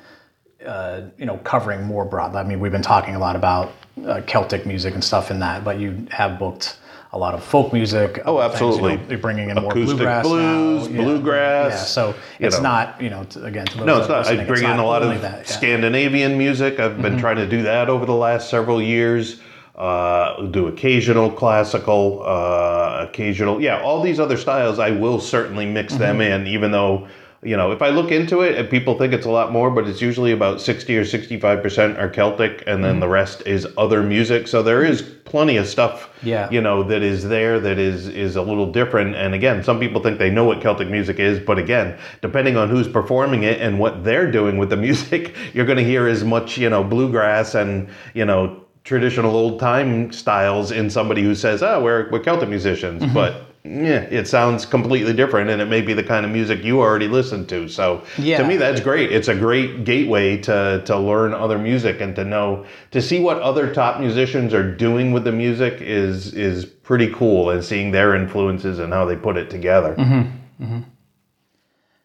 [0.64, 2.38] uh, you know, covering more broadly.
[2.38, 3.74] I mean, we've been talking a lot about
[4.06, 6.78] uh, Celtic music and stuff in that, but you have booked
[7.14, 8.20] a lot of folk music.
[8.24, 8.80] Oh, absolutely.
[8.80, 10.94] things, you know, they're bringing in more Acoustic bluegrass blues, now.
[10.94, 11.04] Yeah.
[11.04, 12.62] bluegrass, Yeah, so you it's know.
[12.62, 14.26] not you know to, again to No, it's not.
[14.26, 15.38] I bring in a lot of that, yeah.
[15.42, 15.44] Mm-hmm.
[15.52, 16.80] Scandinavian music.
[16.80, 19.40] I've been trying to do that over the last several years.
[19.74, 24.78] Uh, do occasional classical, uh, occasional, yeah, all these other styles.
[24.78, 26.42] I will certainly mix them Mm-hmm.
[26.42, 27.08] in, even though
[27.44, 29.88] you know if I look into it and people think it's a lot more, but
[29.88, 34.02] it's usually about sixty or sixty-five percent are Celtic, and then the rest is other
[34.02, 34.46] music.
[34.48, 36.28] So there is plenty of stuff, Mm-hmm.
[36.28, 36.50] Yeah.
[36.50, 39.16] you know, that is there that is is a little different.
[39.16, 42.68] And again, some people think they know what Celtic music is, but again, depending on
[42.68, 46.22] who's performing it and what they're doing with the music, you're going to hear as
[46.22, 51.60] much, you know, bluegrass and you know traditional old time styles in somebody who says,
[51.62, 53.14] "Oh, we're we're Celtic musicians," Mm-hmm.
[53.14, 53.48] but.
[53.64, 57.06] Yeah, it sounds completely different, and it may be the kind of music you already
[57.06, 57.68] listen to.
[57.68, 58.38] So, Yeah.
[58.38, 59.12] to me, that's great.
[59.12, 63.38] It's a great gateway to to learn other music and to know to see what
[63.40, 68.16] other top musicians are doing with the music is is pretty cool, and seeing their
[68.16, 69.94] influences and how they put it together.
[69.96, 70.80] Mm-hmm.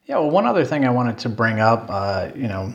[0.05, 2.71] Yeah, well, one other thing I wanted to bring up, uh, you know,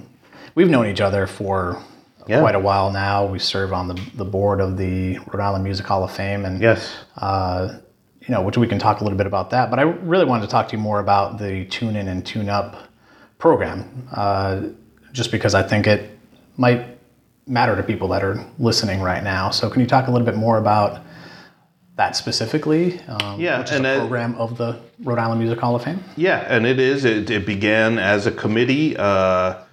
[0.55, 1.79] we've known each other for
[2.27, 2.41] Yeah.
[2.41, 3.25] quite a while now.
[3.27, 6.61] We serve on the, the board of the Rhode Island Music Hall of Fame, and
[6.61, 6.95] Yes.
[7.17, 7.69] uh,
[8.27, 9.71] you know, which we can talk a little bit about that.
[9.71, 12.49] But I really wanted to talk to you more about the Tune In and Tune
[12.49, 12.89] Up
[13.39, 14.63] program, uh,
[15.13, 16.17] just because I think it
[16.57, 16.99] might
[17.47, 19.51] matter to people that are listening right now.
[19.51, 21.03] So, can you talk a little bit more about
[21.97, 23.01] that specifically?
[23.09, 26.03] Um, Yeah, which is and a program of the Rhode Island Music Hall of Fame.
[26.17, 27.05] Yeah, and it is.
[27.05, 29.65] It, it began as a committee uh,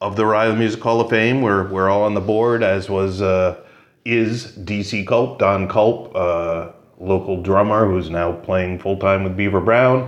[0.00, 1.40] of the Rhode Island Music Hall of Fame.
[1.40, 3.62] We're, we're all on the board, as was uh,
[4.04, 9.60] is DC Culp, Don Culp, uh, local drummer who's now playing full time with Beaver
[9.60, 10.02] Brown.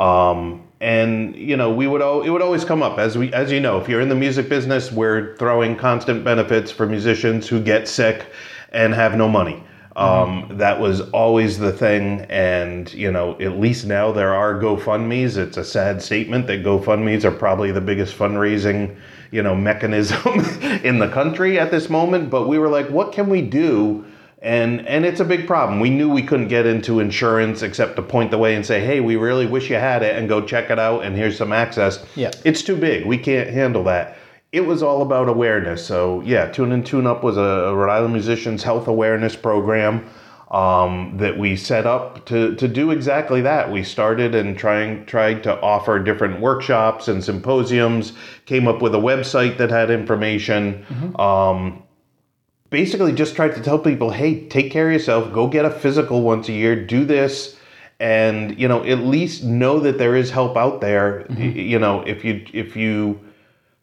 [0.00, 3.50] Um, and you know, we would al- it would always come up as we as
[3.50, 7.60] you know, if you're in the music business, we're throwing constant benefits for musicians who
[7.62, 8.26] get sick
[8.72, 9.62] and have no money.
[9.96, 15.36] Um, that was always the thing, and you know, at least now there are GoFundmes.
[15.36, 18.96] It's a sad statement that GoFundmes are probably the biggest fundraising,
[19.30, 20.40] you know, mechanism
[20.82, 22.28] in the country at this moment.
[22.28, 24.04] But we were like, what can we do?
[24.44, 25.80] And and it's a big problem.
[25.80, 29.00] We knew we couldn't get into insurance except to point the way and say, hey,
[29.00, 32.04] we really wish you had it, and go check it out, and here's some access.
[32.14, 32.30] Yeah.
[32.44, 33.06] It's too big.
[33.06, 34.18] We can't handle that.
[34.52, 35.84] It was all about awareness.
[35.84, 40.08] So yeah, Tune In Tune Up was a, Rhode Island Musicians Health Awareness Program
[40.50, 43.72] um, that we set up to, to do exactly that.
[43.72, 48.12] We started and trying tried to offer different workshops and symposiums.
[48.44, 50.84] Came up with a website that had information.
[51.18, 51.82] Um,
[52.74, 55.32] basically, just tried to tell people, hey, take care of yourself.
[55.32, 56.74] Go get a physical once a year.
[56.84, 57.56] Do this
[58.00, 61.40] and you know at least know that there is help out there mm-hmm.
[61.40, 63.20] Y- you know if you if you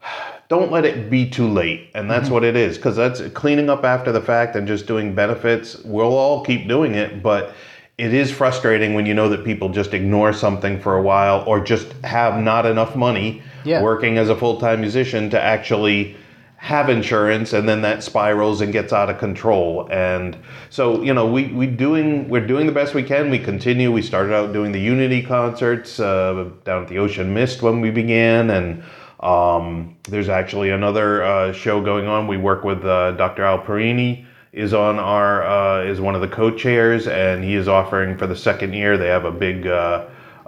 [0.49, 2.33] don't let it be too late and that's mm-hmm.
[2.33, 6.17] what it is because that's cleaning up after the fact and just doing benefits we'll
[6.17, 7.53] all keep doing it but
[7.97, 11.61] it is frustrating when you know that people just ignore something for a while or
[11.61, 13.81] just have not enough money Yeah.
[13.81, 16.17] working as a full-time musician to actually
[16.61, 19.89] have insurance and then that spirals and gets out of control.
[19.91, 20.37] And
[20.69, 23.31] so you know we we doing we're doing the best we can.
[23.31, 23.91] We continue.
[23.91, 27.89] We started out doing the unity concerts uh, down at the ocean mist when we
[27.89, 28.51] began.
[28.51, 28.83] And
[29.21, 32.27] um, there's actually another uh, show going on.
[32.27, 36.27] We work with uh, dr al perini is on our uh, is one of the
[36.27, 38.99] co-chairs and he is offering for the second year.
[38.99, 39.65] They have a big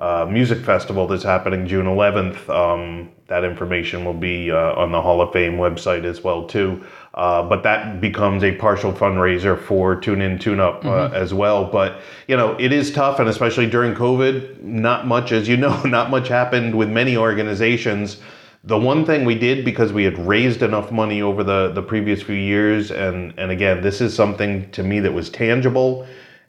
[0.03, 2.49] uh, music festival that's happening June 11th.
[2.49, 6.83] Um, that information will be uh, on the Hall of Fame website as well too.
[7.13, 11.63] Uh, but that becomes a partial fundraiser for Tune In, Tune Up uh, as well.
[11.63, 15.81] But you know, it is tough, and especially during COVID, not much, as you know,
[15.83, 18.17] not much happened with many organizations.
[18.65, 22.21] The one thing we did because we had raised enough money over the, the previous
[22.21, 26.05] few years, and, and again, this is something to me that was tangible.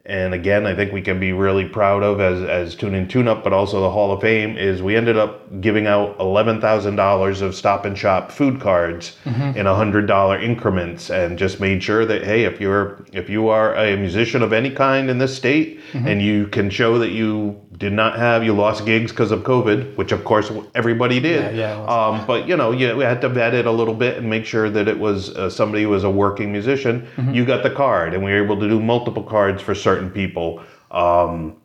[0.07, 3.27] And again, I think we can be really proud of as, as Tune In Tune
[3.27, 7.55] Up, but also the Hall of Fame, is we ended up giving out $11,000 of
[7.55, 12.61] stop and shop food cards in $100 increments and just made sure that, hey, if
[12.61, 16.69] you're, if you are a musician of any kind in this state and you can
[16.69, 20.51] show that you did not have, you lost gigs because of COVID, which of course
[20.75, 21.57] everybody did.
[21.57, 24.19] Yeah, yeah, Um, but you know, you we had to vet it a little bit
[24.19, 27.07] and make sure that it was uh, somebody who was a working musician.
[27.33, 30.63] You got the card, and we were able to do multiple cards for certain people.
[30.91, 31.57] Um,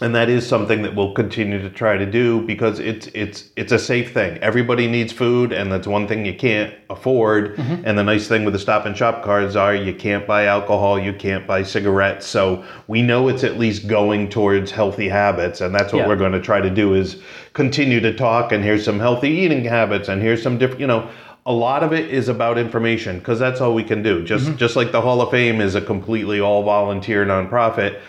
[0.00, 3.70] and that is something that we'll continue to try to do because it's it's it's
[3.70, 4.38] a safe thing.
[4.38, 7.56] Everybody needs food, and that's one thing you can't afford.
[7.58, 10.98] And the nice thing with the Stop and Shop cards are you can't buy alcohol,
[10.98, 12.26] you can't buy cigarettes.
[12.26, 16.08] So we know it's at least going towards healthy habits, and that's what Yeah.
[16.08, 17.22] we're going to try to do is
[17.52, 18.50] continue to talk.
[18.50, 21.08] And here's some healthy eating habits, and here's some different, you know.
[21.46, 24.24] A lot of it is about information because that's all we can do.
[24.24, 28.00] Just just like the Hall of Fame is a completely all volunteer nonprofit,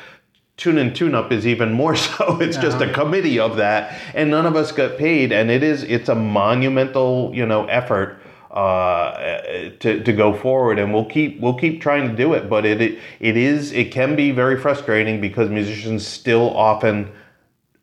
[0.58, 2.40] Tune in Tune Up is even more so.
[2.40, 5.32] It's just a committee of that, and none of us got paid.
[5.32, 8.22] And it is it's a monumental you know effort
[8.56, 12.66] uh, to, to go forward and we'll keep we'll keep trying to do it but
[12.66, 17.12] it, it it is it can be very frustrating because musicians still often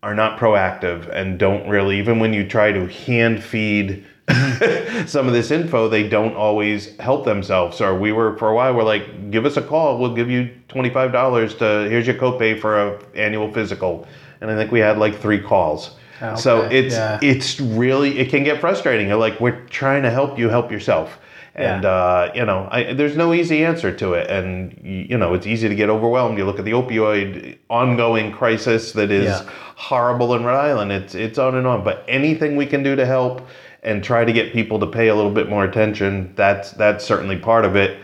[0.03, 4.03] are not proactive and don't really even when you try to hand feed
[5.07, 7.81] some of this info they don't always help themselves.
[7.81, 10.51] Or we were for a while we're like give us a call we'll give you
[10.69, 14.07] $25 to here's your copay for a annual physical.
[14.41, 15.97] And i think we had like three calls.
[16.21, 17.19] Oh, so it's yeah.
[17.21, 19.09] it's really it can get frustrating.
[19.09, 21.19] You're like we're trying to help you help yourself.
[21.55, 21.91] And Yeah.
[21.91, 24.31] uh, you know I, there's no easy answer to it.
[24.31, 26.39] And you know it's easy to get overwhelmed.
[26.39, 29.51] You look at the opioid ongoing crisis that is Yeah.
[29.75, 30.93] horrible in rhode island.
[30.93, 31.83] It's it's on and on.
[31.83, 33.47] But anything we can do to help
[33.83, 37.37] and try to get people to pay a little bit more attention that's that's certainly
[37.37, 37.99] part of it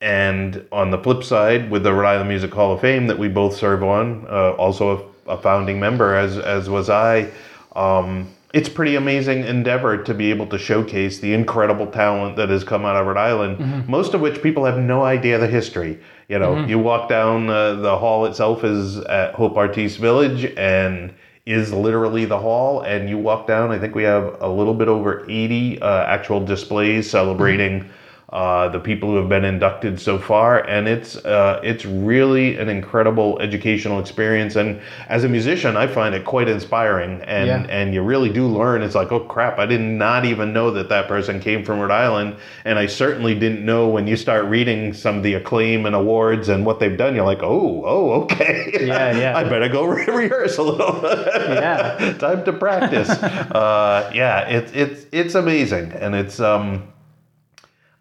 [0.00, 3.28] and on the flip side, with the Rhode Island Music Hall of Fame that we
[3.28, 7.30] both serve on, uh, also a, a founding member, as as was I.
[7.74, 12.64] Um, it's pretty amazing endeavor to be able to showcase the incredible talent that has
[12.64, 13.58] come out of Rhode Island.
[13.88, 15.98] Most of which people have no idea the history.
[16.28, 21.12] You know, you walk down uh, the hall itself is at Hope Artiste Village and
[21.48, 22.82] is literally the hall.
[22.82, 23.70] And you walk down.
[23.70, 27.88] I think we have a little bit over eighty uh, actual displays celebrating
[28.30, 32.68] uh, the people who have been inducted so far, and it's uh, it's really an
[32.68, 34.54] incredible educational experience.
[34.56, 37.66] And as a musician, I find it quite inspiring, and Yeah.
[37.70, 38.82] and you really do learn.
[38.82, 41.90] It's like, oh crap, I did not even know that that person came from Rhode
[41.90, 45.94] Island, and I certainly didn't know when you start reading some of the acclaim and
[45.96, 47.14] awards and what they've done.
[47.14, 49.36] You're like, oh, oh, okay, Yeah, yeah.
[49.40, 51.00] I better go re- rehearse a little.
[51.02, 52.12] Yeah.
[52.18, 53.08] time to practice.
[53.08, 56.82] uh, yeah, it's it's it's amazing, and it's um.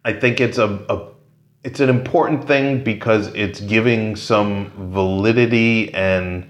[0.06, 1.08] I think it's a, a
[1.64, 6.50] it's an important thing because it's giving some validity and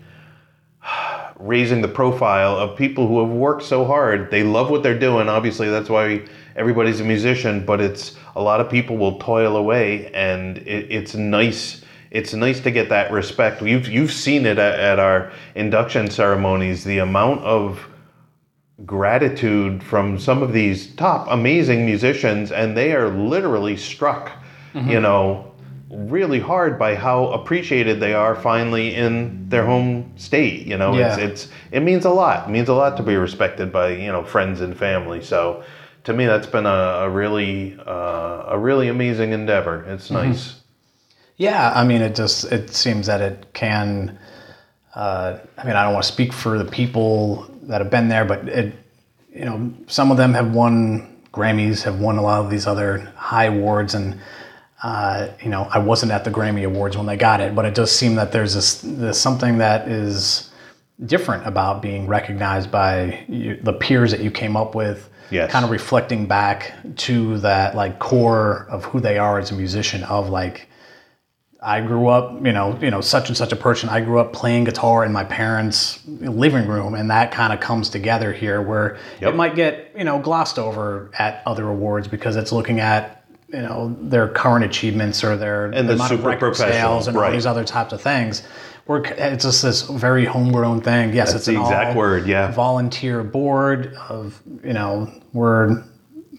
[1.39, 4.29] raising the profile of people who have worked so hard.
[4.31, 5.29] They love what they're doing.
[5.29, 6.23] Obviously, that's why
[6.55, 7.65] everybody's a musician.
[7.65, 11.83] But it's a lot of people will toil away, and it, it's nice.
[12.11, 13.61] It's nice to get that respect.
[13.61, 16.83] You've you've seen it at, at our induction ceremonies.
[16.83, 17.85] The amount of
[18.85, 24.31] gratitude from some of these top amazing musicians and they are literally struck
[24.73, 24.89] Mm-hmm.
[24.91, 25.51] you know
[25.89, 31.17] really hard by how appreciated they are finally in their home state you know it's
[31.17, 31.25] Yeah.
[31.25, 34.23] it's it means a lot it means a lot to be respected by you know
[34.23, 35.63] friends and family so
[36.03, 36.69] to me that's been a,
[37.05, 40.29] a really uh, a really amazing endeavor it's Mm-hmm.
[40.31, 40.55] nice
[41.37, 44.17] Yeah, I mean, it just it seems that it can.
[44.95, 48.25] Uh, I mean, I don't want to speak for the people that have been there,
[48.25, 48.73] but it,
[49.33, 52.99] you know, some of them have won Grammys, have won a lot of these other
[53.15, 54.19] high awards, and
[54.83, 57.73] uh, you know, I wasn't at the Grammy Awards when they got it, but it
[57.73, 60.51] does seem that there's this there's something that is
[61.05, 65.09] different about being recognized by you, the peers that you came up with.
[65.29, 65.51] Yes.
[65.51, 70.03] Kind of reflecting back to that like core of who they are as a musician
[70.03, 70.69] of like
[71.67, 73.89] I grew up, you know, you know, such and such a person.
[73.89, 77.89] I grew up playing guitar in my parents' living room, and that kind of comes
[77.89, 79.33] together here, where Yep.
[79.33, 83.61] it might get, you know, glossed over at other awards because it's looking at, you
[83.61, 87.45] know, their current achievements or their And the amount super professional, sales and all these
[87.45, 88.43] other types of things.
[88.85, 91.13] Where it's just this very homegrown thing.
[91.13, 92.49] Yes, That's it's the an exact word, yeah.
[92.51, 95.83] volunteer board of, you know, we're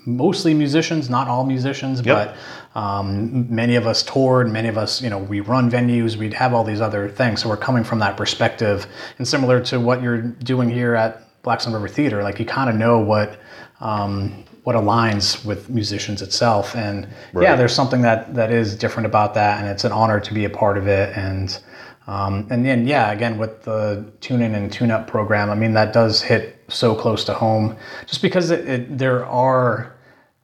[0.07, 2.35] mostly musicians, not all musicians, but
[2.79, 6.55] um, many of us toured, many of us, you know, we run venues, we'd have
[6.55, 7.43] all these other things.
[7.43, 8.87] So we're coming from that perspective.
[9.18, 12.76] And similar to what you're doing here at Blackstone River Theater, like you kind of
[12.76, 13.41] know what.
[13.81, 17.09] Um, what aligns with musicians itself and
[17.41, 20.45] yeah there's something that that is different about that and it's an honor to be
[20.45, 21.61] a part of it and
[22.07, 25.72] um, and then yeah again with the tune in and tune up program i mean
[25.72, 27.74] that does hit so close to home
[28.05, 29.97] just because it, it, there are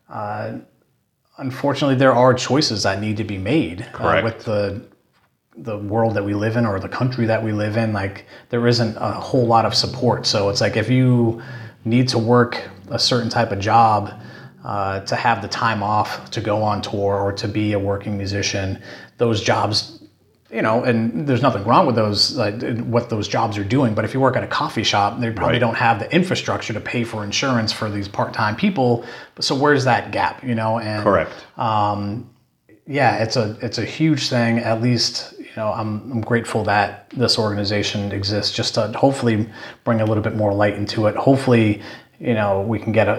[0.09, 0.53] uh,
[1.39, 4.87] unfortunately there are choices that need to be made uh, with the
[5.57, 8.66] the world that we live in or the country that we live in like there
[8.66, 10.26] isn't a whole lot of support.
[10.26, 11.41] So it's like if you
[11.85, 14.20] need to work a certain type of job
[14.64, 18.16] uh, to have the time off to go on tour or to be a working
[18.16, 18.82] musician
[19.18, 19.93] those jobs
[20.55, 22.63] you know and there's nothing wrong with those like
[22.95, 25.55] what those jobs are doing but if you work at a coffee shop they probably
[25.55, 25.59] Right.
[25.59, 29.05] don't have the infrastructure to pay for insurance for these part-time people
[29.41, 32.31] so where's that gap you know and correct um,
[32.87, 34.59] yeah, it's a it's a huge thing.
[34.59, 39.49] At least you know I'm I'm grateful that this organization exists, just to hopefully
[39.85, 41.17] bring a little bit more light into it.
[41.17, 41.81] Hopefully,
[42.21, 43.15] you know we can get a,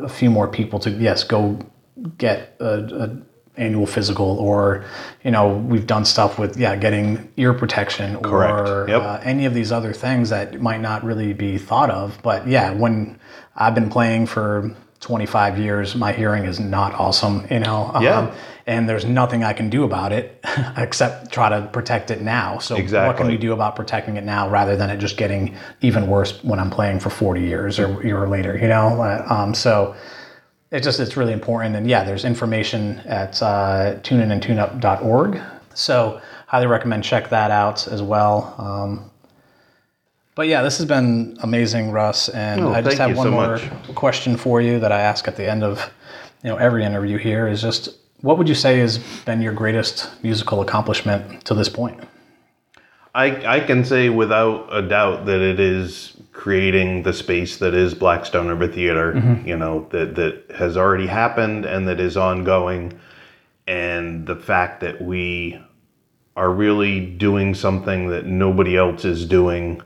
[0.00, 1.60] a, a few more people to yes go
[2.18, 2.74] get a,
[3.04, 3.16] a
[3.56, 4.84] annual physical, or
[5.22, 9.02] you know, we've done stuff with yeah, getting ear protection, or Yep.
[9.02, 12.18] uh, any of these other things that might not really be thought of.
[12.22, 13.18] But yeah, when
[13.56, 17.90] I've been playing for 25 years, my hearing is not awesome, you know.
[17.94, 18.30] um, Yeah.
[18.66, 20.42] and there's nothing I can do about it
[20.78, 22.56] except try to protect it now.
[22.58, 26.06] So what can we do about protecting it now rather than it just getting even
[26.08, 29.02] worse when I'm playing for 40 years or or later, you know?
[29.02, 29.94] Uh, Um, so
[30.74, 31.76] it's just it's really important.
[31.76, 35.40] And yeah there's information at uh, tuneinandtuneup.org
[35.74, 38.54] so highly recommend check that out as well.
[38.58, 39.10] Um,
[40.34, 42.28] but yeah this has been amazing russ.
[42.28, 43.94] And Oh, i just have one so more much.
[43.94, 45.90] question for you that i ask at the end of
[46.42, 47.88] you know every interview here is just
[48.20, 51.98] what would you say has been your greatest musical accomplishment to this point
[53.14, 57.94] I, I can say without a doubt that it is creating the space that is
[57.94, 59.46] Blackstone River Theater, mm-hmm.
[59.46, 62.98] you know, that, that has already happened and that is ongoing.
[63.68, 65.60] And the fact that we
[66.36, 69.80] are really doing something that nobody else is doing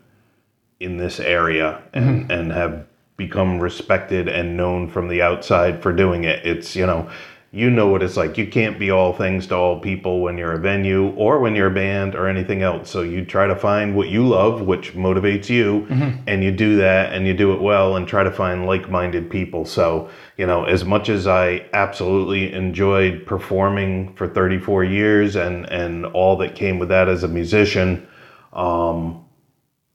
[0.80, 2.30] in this area and, mm-hmm.
[2.30, 2.86] and have
[3.18, 6.46] become respected and known from the outside for doing it.
[6.46, 7.10] It's, you know,
[7.50, 8.36] you know what it's like.
[8.36, 11.68] You can't be all things to all people when you're a venue or when you're
[11.68, 12.90] a band or anything else.
[12.90, 15.86] So you try to find what you love, which motivates you,
[16.26, 19.30] and you do that and you do it well and try to find like minded
[19.30, 19.64] people.
[19.64, 26.04] So, you know, as much as I absolutely enjoyed performing for 34 years and, and
[26.04, 28.06] all that came with that as a musician,
[28.52, 29.24] um,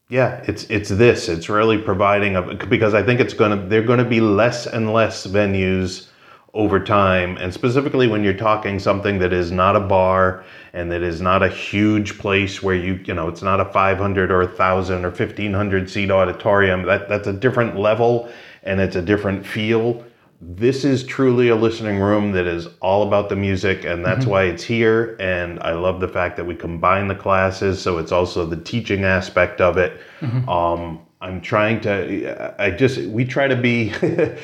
[0.10, 1.28] yeah, it's it's this.
[1.28, 5.26] It's really providing a because I think it's gonna they're gonna be less and less
[5.26, 6.10] venues
[6.54, 10.44] over time, and specifically when you're talking something that is not a bar
[10.74, 14.32] and that is not a huge place where you you know it's not a 500
[14.32, 16.84] or a thousand or 1500 seat auditorium.
[16.84, 18.30] That that's a different level
[18.64, 20.04] and it's a different feel.
[20.42, 24.44] This is truly a listening room that is all about the music, and that's why
[24.44, 25.16] it's here.
[25.20, 29.06] And I love the fact that we combine the classes, so it's also the teaching
[29.06, 30.02] aspect of it.
[30.50, 32.62] Um, I'm trying to.
[32.62, 33.94] I just we try to be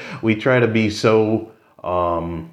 [0.22, 1.52] we try to be so
[1.84, 2.52] um,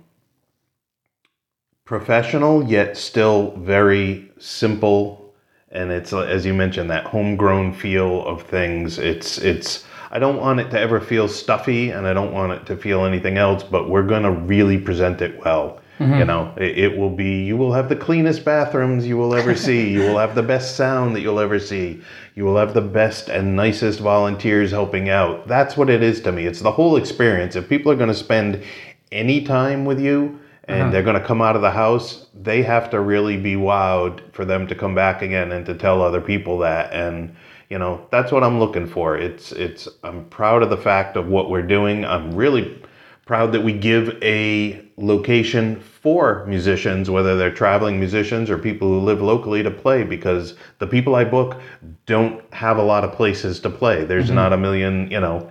[1.84, 5.34] professional yet still very simple.
[5.70, 8.98] And it's uh, as you mentioned that homegrown feel of things.
[8.98, 12.64] It's it's i don't want it to ever feel stuffy and i don't want it
[12.64, 15.80] to feel anything else but we're going to really present it well.
[16.18, 19.54] You know it, it will be you will have the cleanest bathrooms you will ever
[19.56, 19.90] see.
[19.90, 22.02] You will have the best sound that you'll ever see.
[22.34, 25.48] You will have the best and nicest volunteers helping out.
[25.48, 26.44] That's what it is to me.
[26.46, 27.56] It's the whole experience.
[27.56, 28.62] If people are going to spend
[29.12, 30.90] any time with you and uh-huh.
[30.90, 34.44] they're going to come out of the house, they have to really be wowed for
[34.44, 36.92] them to come back again and to tell other people that.
[36.92, 37.34] And
[37.70, 39.16] you know, that's what I'm looking for.
[39.16, 42.04] It's it's I'm proud of the fact of what we're doing.
[42.04, 42.80] I'm really
[43.26, 49.00] proud that we give a location for musicians, whether they're traveling musicians or people who
[49.00, 51.60] live locally to play, because the people I book
[52.06, 54.04] don't have a lot of places to play.
[54.04, 54.36] There's mm-hmm.
[54.36, 55.50] not a million, you know,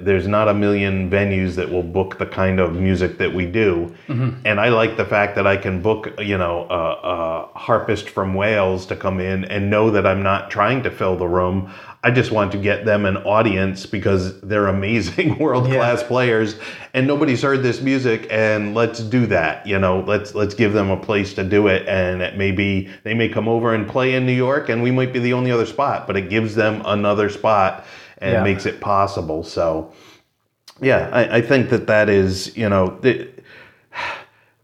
[0.00, 3.94] there's not a million venues that will book the kind of music that we do.
[4.08, 4.40] Mm-hmm.
[4.46, 8.34] And I like the fact that I can book, you know, a, a harpist from
[8.34, 11.70] Wales to come in and know that I'm not trying to fill the room.
[12.02, 16.56] I just want to get them an audience because they're amazing world class players
[16.92, 20.90] and nobody's heard this music and let's do that you know let's let's give them
[20.90, 24.14] a place to do it and it may be they may come over and play
[24.14, 26.82] in New York and we might be the only other spot but it gives them
[26.84, 27.86] another spot
[28.24, 28.42] and Yeah.
[28.42, 29.92] makes it possible so
[30.80, 33.28] yeah I, I think that that is you know the,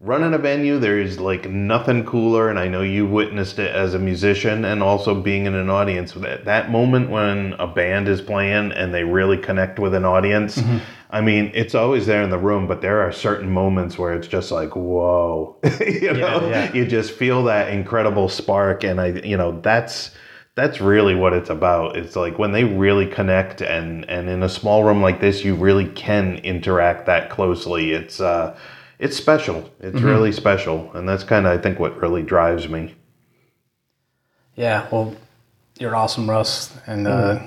[0.01, 3.93] running a venue there is like nothing cooler and i know you witnessed it as
[3.93, 8.19] a musician and also being in an audience that, that moment when a band is
[8.19, 10.79] playing and they really connect with an audience mm-hmm.
[11.11, 14.27] i mean it's always there in the room but there are certain moments where it's
[14.27, 16.73] just like whoa you know yeah.
[16.73, 20.11] you just feel that incredible spark and i you know that's
[20.55, 21.95] that's really what it's about.
[21.95, 25.55] It's like when they really connect and and in a small room like this you
[25.55, 27.91] really can interact that closely.
[27.93, 28.57] It's uh
[28.99, 29.69] it's special.
[29.79, 30.91] It's really special.
[30.93, 32.95] And that's kind of i think what really drives me.
[34.55, 35.15] Yeah, well,
[35.79, 37.39] you're awesome, Russ, and uh,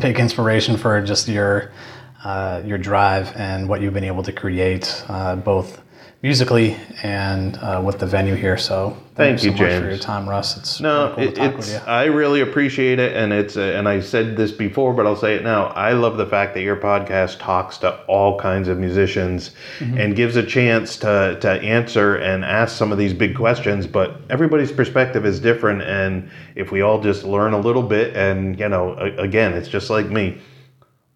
[0.00, 1.72] big inspiration for just your
[2.22, 5.80] uh, your drive and what you've been able to create, uh, both
[6.22, 8.58] musically and uh, with the venue here.
[8.58, 10.56] So Thank you, so much for your time, Russ.
[10.56, 11.72] It's No, really cool it, to talk it's.
[11.72, 11.90] with you.
[11.90, 13.56] I really appreciate it, and it's.
[13.56, 15.66] Uh, and I said this before, but I'll say it now.
[15.68, 19.98] I love the fact that your podcast talks to all kinds of musicians Mm-hmm.
[19.98, 23.86] and gives a chance to to answer and ask some of these big questions.
[23.86, 28.58] But everybody's perspective is different, and if we all just learn a little bit, and
[28.58, 30.38] you know, a, again, it's just like me.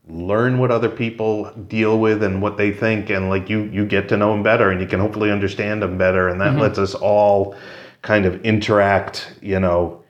[0.06, 4.08] Learn what other people deal with and what they think and like you you get
[4.08, 6.60] to know them better and you can hopefully understand them better and that mm-hmm.
[6.60, 7.56] lets us all
[8.02, 10.02] kind of interact you know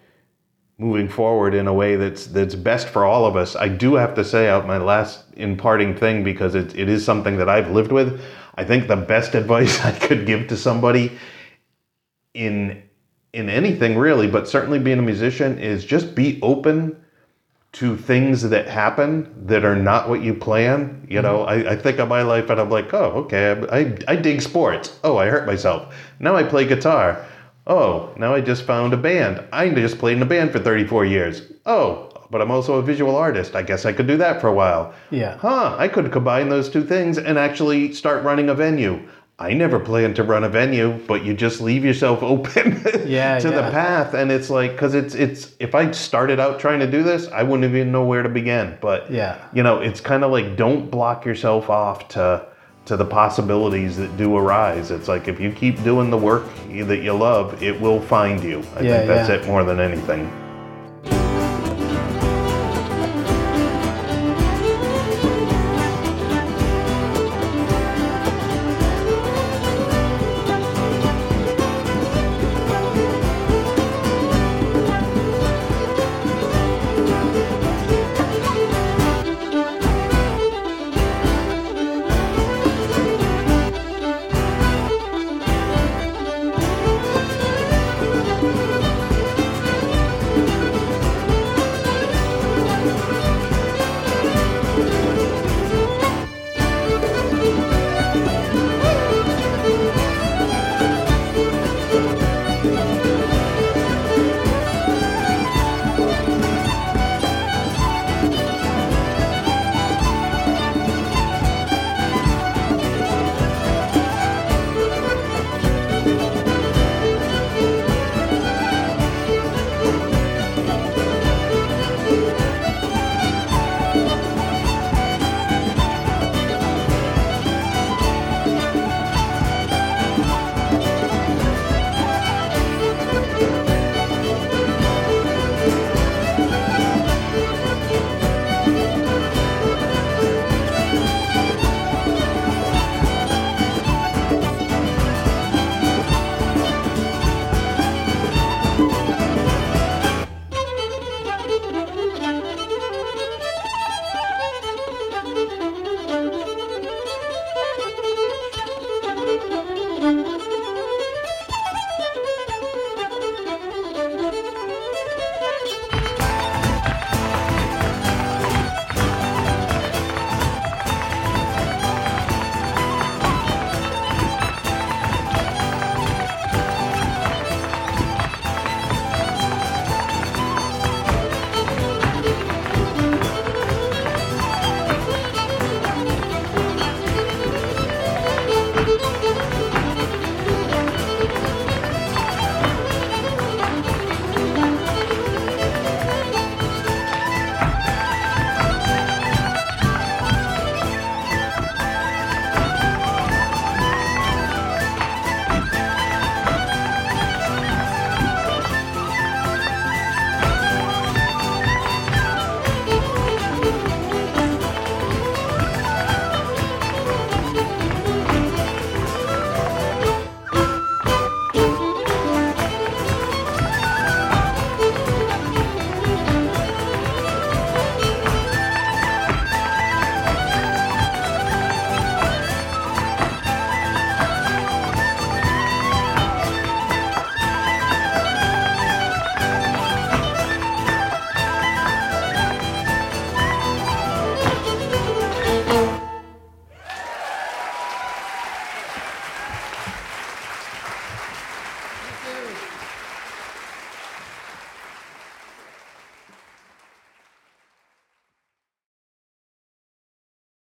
[0.79, 3.55] moving forward in a way that's that's best for all of us.
[3.55, 7.37] I do have to say out my last imparting thing because it, it is something
[7.37, 8.21] that i've lived with
[8.57, 11.13] i think the best advice i could give to somebody
[12.35, 12.83] in
[13.33, 16.97] in anything really but certainly being a musician is just be open
[17.75, 21.07] to things that happen that are not what you plan.
[21.11, 21.69] You know, mm-hmm.
[21.69, 24.41] I, I think of my life and I'm like, oh, okay, I, I, I dig
[24.43, 24.99] sports.
[25.05, 25.95] Oh, I hurt myself.
[26.21, 27.25] Now I play guitar.
[27.67, 29.43] Oh, now I just found a band.
[29.53, 31.43] I just played in a band for 34 years.
[31.67, 33.55] Oh, but I'm also a visual artist.
[33.55, 34.95] I guess I could do that for a while.
[35.11, 35.37] Yeah.
[35.39, 39.01] Huh, I could combine those two things and actually start running a venue.
[39.39, 43.51] I never plan to run a venue, but you just leave yourself open Yeah, to
[43.51, 47.03] the path and it's like cuz it's it's if I started out trying to do
[47.03, 48.75] this, I wouldn't even know where to begin.
[48.81, 49.35] But Yeah.
[49.53, 52.43] you know, it's kind of like don't block yourself off to
[52.87, 54.91] to the possibilities that do arise.
[54.91, 56.45] It's like if you keep doing the work
[56.87, 58.63] that you love, it will find you.
[58.77, 59.37] I Yeah, think that's yeah.
[59.37, 60.31] it more than anything.